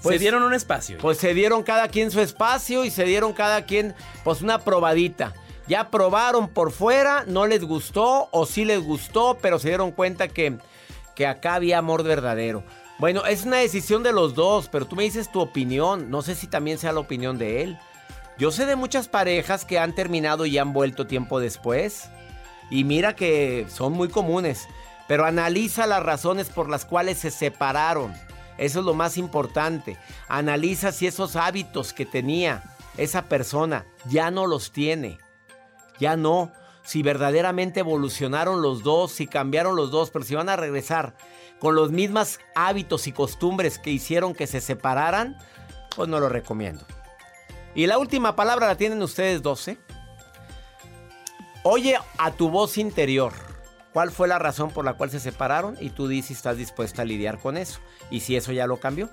se 0.00 0.18
dieron 0.18 0.42
un 0.42 0.54
espacio. 0.54 0.98
Pues 1.00 1.18
se 1.18 1.34
dieron 1.34 1.62
cada 1.62 1.88
quien 1.88 2.10
su 2.10 2.20
espacio 2.20 2.84
y 2.84 2.90
se 2.90 3.04
dieron 3.04 3.32
cada 3.32 3.64
quien 3.64 3.94
pues 4.24 4.42
una 4.42 4.58
probadita. 4.58 5.34
Ya 5.66 5.90
probaron 5.90 6.48
por 6.48 6.72
fuera, 6.72 7.24
no 7.28 7.46
les 7.46 7.64
gustó 7.64 8.28
o 8.32 8.44
sí 8.44 8.64
les 8.64 8.82
gustó, 8.82 9.38
pero 9.40 9.60
se 9.60 9.68
dieron 9.68 9.92
cuenta 9.92 10.26
que, 10.26 10.58
que 11.20 11.26
acá 11.26 11.56
había 11.56 11.76
amor 11.76 12.02
verdadero. 12.02 12.64
Bueno, 12.98 13.26
es 13.26 13.44
una 13.44 13.58
decisión 13.58 14.02
de 14.02 14.10
los 14.10 14.34
dos, 14.34 14.70
pero 14.72 14.86
tú 14.86 14.96
me 14.96 15.02
dices 15.02 15.30
tu 15.30 15.40
opinión. 15.40 16.10
No 16.10 16.22
sé 16.22 16.34
si 16.34 16.46
también 16.46 16.78
sea 16.78 16.92
la 16.92 17.00
opinión 17.00 17.36
de 17.36 17.62
él. 17.62 17.78
Yo 18.38 18.50
sé 18.50 18.64
de 18.64 18.74
muchas 18.74 19.06
parejas 19.06 19.66
que 19.66 19.78
han 19.78 19.94
terminado 19.94 20.46
y 20.46 20.56
han 20.56 20.72
vuelto 20.72 21.06
tiempo 21.06 21.38
después. 21.38 22.08
Y 22.70 22.84
mira 22.84 23.16
que 23.16 23.66
son 23.68 23.92
muy 23.92 24.08
comunes. 24.08 24.66
Pero 25.08 25.26
analiza 25.26 25.86
las 25.86 26.02
razones 26.02 26.48
por 26.48 26.70
las 26.70 26.86
cuales 26.86 27.18
se 27.18 27.30
separaron. 27.30 28.14
Eso 28.56 28.78
es 28.78 28.86
lo 28.86 28.94
más 28.94 29.18
importante. 29.18 29.98
Analiza 30.26 30.90
si 30.90 31.06
esos 31.06 31.36
hábitos 31.36 31.92
que 31.92 32.06
tenía 32.06 32.62
esa 32.96 33.26
persona 33.26 33.84
ya 34.06 34.30
no 34.30 34.46
los 34.46 34.72
tiene. 34.72 35.18
Ya 35.98 36.16
no. 36.16 36.50
Si 36.90 37.04
verdaderamente 37.04 37.78
evolucionaron 37.78 38.62
los 38.62 38.82
dos, 38.82 39.12
si 39.12 39.28
cambiaron 39.28 39.76
los 39.76 39.92
dos, 39.92 40.10
pero 40.10 40.24
si 40.24 40.34
van 40.34 40.48
a 40.48 40.56
regresar 40.56 41.14
con 41.60 41.76
los 41.76 41.92
mismos 41.92 42.40
hábitos 42.56 43.06
y 43.06 43.12
costumbres 43.12 43.78
que 43.78 43.92
hicieron 43.92 44.34
que 44.34 44.48
se 44.48 44.60
separaran, 44.60 45.38
pues 45.94 46.08
no 46.08 46.18
lo 46.18 46.28
recomiendo. 46.28 46.84
Y 47.76 47.86
la 47.86 47.96
última 47.96 48.34
palabra 48.34 48.66
la 48.66 48.76
tienen 48.76 49.00
ustedes 49.02 49.40
12. 49.40 49.78
Oye 51.62 51.96
a 52.18 52.32
tu 52.32 52.50
voz 52.50 52.76
interior. 52.76 53.34
¿Cuál 53.92 54.10
fue 54.10 54.26
la 54.26 54.40
razón 54.40 54.72
por 54.72 54.84
la 54.84 54.94
cual 54.94 55.10
se 55.10 55.20
separaron? 55.20 55.76
Y 55.80 55.90
tú 55.90 56.08
dices 56.08 56.26
si 56.26 56.34
estás 56.34 56.56
dispuesta 56.56 57.02
a 57.02 57.04
lidiar 57.04 57.38
con 57.38 57.56
eso. 57.56 57.78
Y 58.10 58.18
si 58.18 58.34
eso 58.34 58.50
ya 58.50 58.66
lo 58.66 58.80
cambió. 58.80 59.10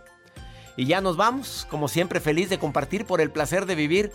Y 0.78 0.88
ya 0.88 1.00
nos 1.00 1.16
vamos, 1.16 1.68
como 1.70 1.90
siempre, 1.90 2.22
feliz 2.22 2.50
de 2.50 2.58
compartir 2.58 3.06
por 3.06 3.22
el 3.22 3.30
placer 3.30 3.68
de 3.68 3.76
vivir 3.76 4.12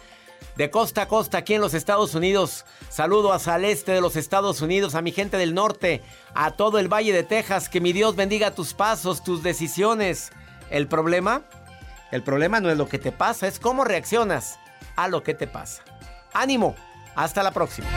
de 0.57 0.71
costa 0.71 1.03
a 1.03 1.09
costa 1.09 1.39
aquí 1.39 1.55
en 1.55 1.61
los 1.61 1.75
Estados 1.75 2.15
Unidos. 2.15 2.65
Saludo 2.89 3.33
hasta 3.33 3.57
el 3.57 3.65
este 3.65 3.93
de 3.93 4.01
los 4.01 4.17
Estados 4.17 4.61
Unidos, 4.61 4.95
a 4.95 5.03
mi 5.03 5.13
gente 5.13 5.37
del 5.37 5.55
norte, 5.55 6.03
a 6.35 6.53
todo 6.53 6.79
el 6.79 6.93
Valle 6.93 7.13
de 7.13 7.23
Texas. 7.23 7.69
Que 7.69 7.81
mi 7.81 7.93
Dios 7.93 8.17
bendiga 8.17 8.55
tus 8.55 8.75
pasos, 8.75 9.25
tus 9.25 9.43
decisiones. 9.43 10.31
¿El 10.71 10.89
problema? 10.89 11.43
El 12.11 12.23
problema 12.23 12.61
no 12.61 12.71
es 12.71 12.77
lo 12.77 12.89
que 12.89 12.99
te 12.99 13.13
pasa, 13.13 13.47
es 13.47 13.59
cómo 13.59 13.85
reaccionas 13.85 14.59
a 14.97 15.09
lo 15.09 15.23
que 15.23 15.35
te 15.35 15.47
pasa. 15.47 15.83
Ánimo, 16.33 16.77
hasta 17.15 17.43
la 17.43 17.51
próxima. 17.51 17.89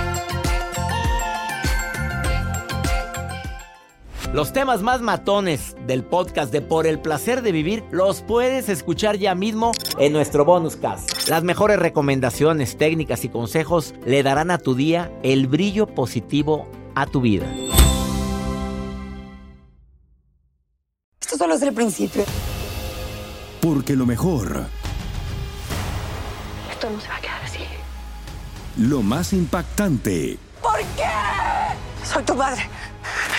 Los 4.36 4.52
temas 4.52 4.82
más 4.82 5.00
matones 5.00 5.78
del 5.88 6.04
podcast 6.04 6.52
de 6.52 6.60
Por 6.60 6.88
el 6.88 7.00
placer 7.00 7.41
de 7.41 7.54
vivir 7.54 7.86
los 7.89 8.21
puedes 8.21 8.67
escuchar 8.67 9.15
ya 9.15 9.34
mismo 9.34 9.71
en 9.98 10.12
nuestro 10.12 10.43
bonus 10.43 10.76
cast. 10.76 11.30
Las 11.30 11.45
mejores 11.45 11.80
recomendaciones, 11.80 12.78
técnicas 12.78 13.24
y 13.24 13.30
consejos 13.30 13.93
le 14.06 14.24
darán 14.24 14.52
a 14.52 14.58
tu 14.58 14.76
día 14.76 15.10
el 15.24 15.48
brillo 15.48 15.88
positivo 15.88 16.67
a 16.95 17.06
tu 17.06 17.21
vida. 17.21 17.45
Esto 21.21 21.38
solo 21.38 21.54
es 21.54 21.62
el 21.62 21.74
principio. 21.74 22.26
Porque 23.62 23.95
lo 23.95 24.06
mejor, 24.06 24.65
Esto 26.74 26.89
no 26.89 27.00
se 27.00 27.08
va 27.08 27.15
a 27.15 27.21
quedar 27.21 27.41
así. 27.41 27.60
lo 28.76 29.02
más 29.02 29.32
impactante, 29.32 30.38
¿Por 30.62 30.80
qué? 30.98 31.06
Soy 32.04 32.21
tu 32.24 32.36
madre. 32.36 32.69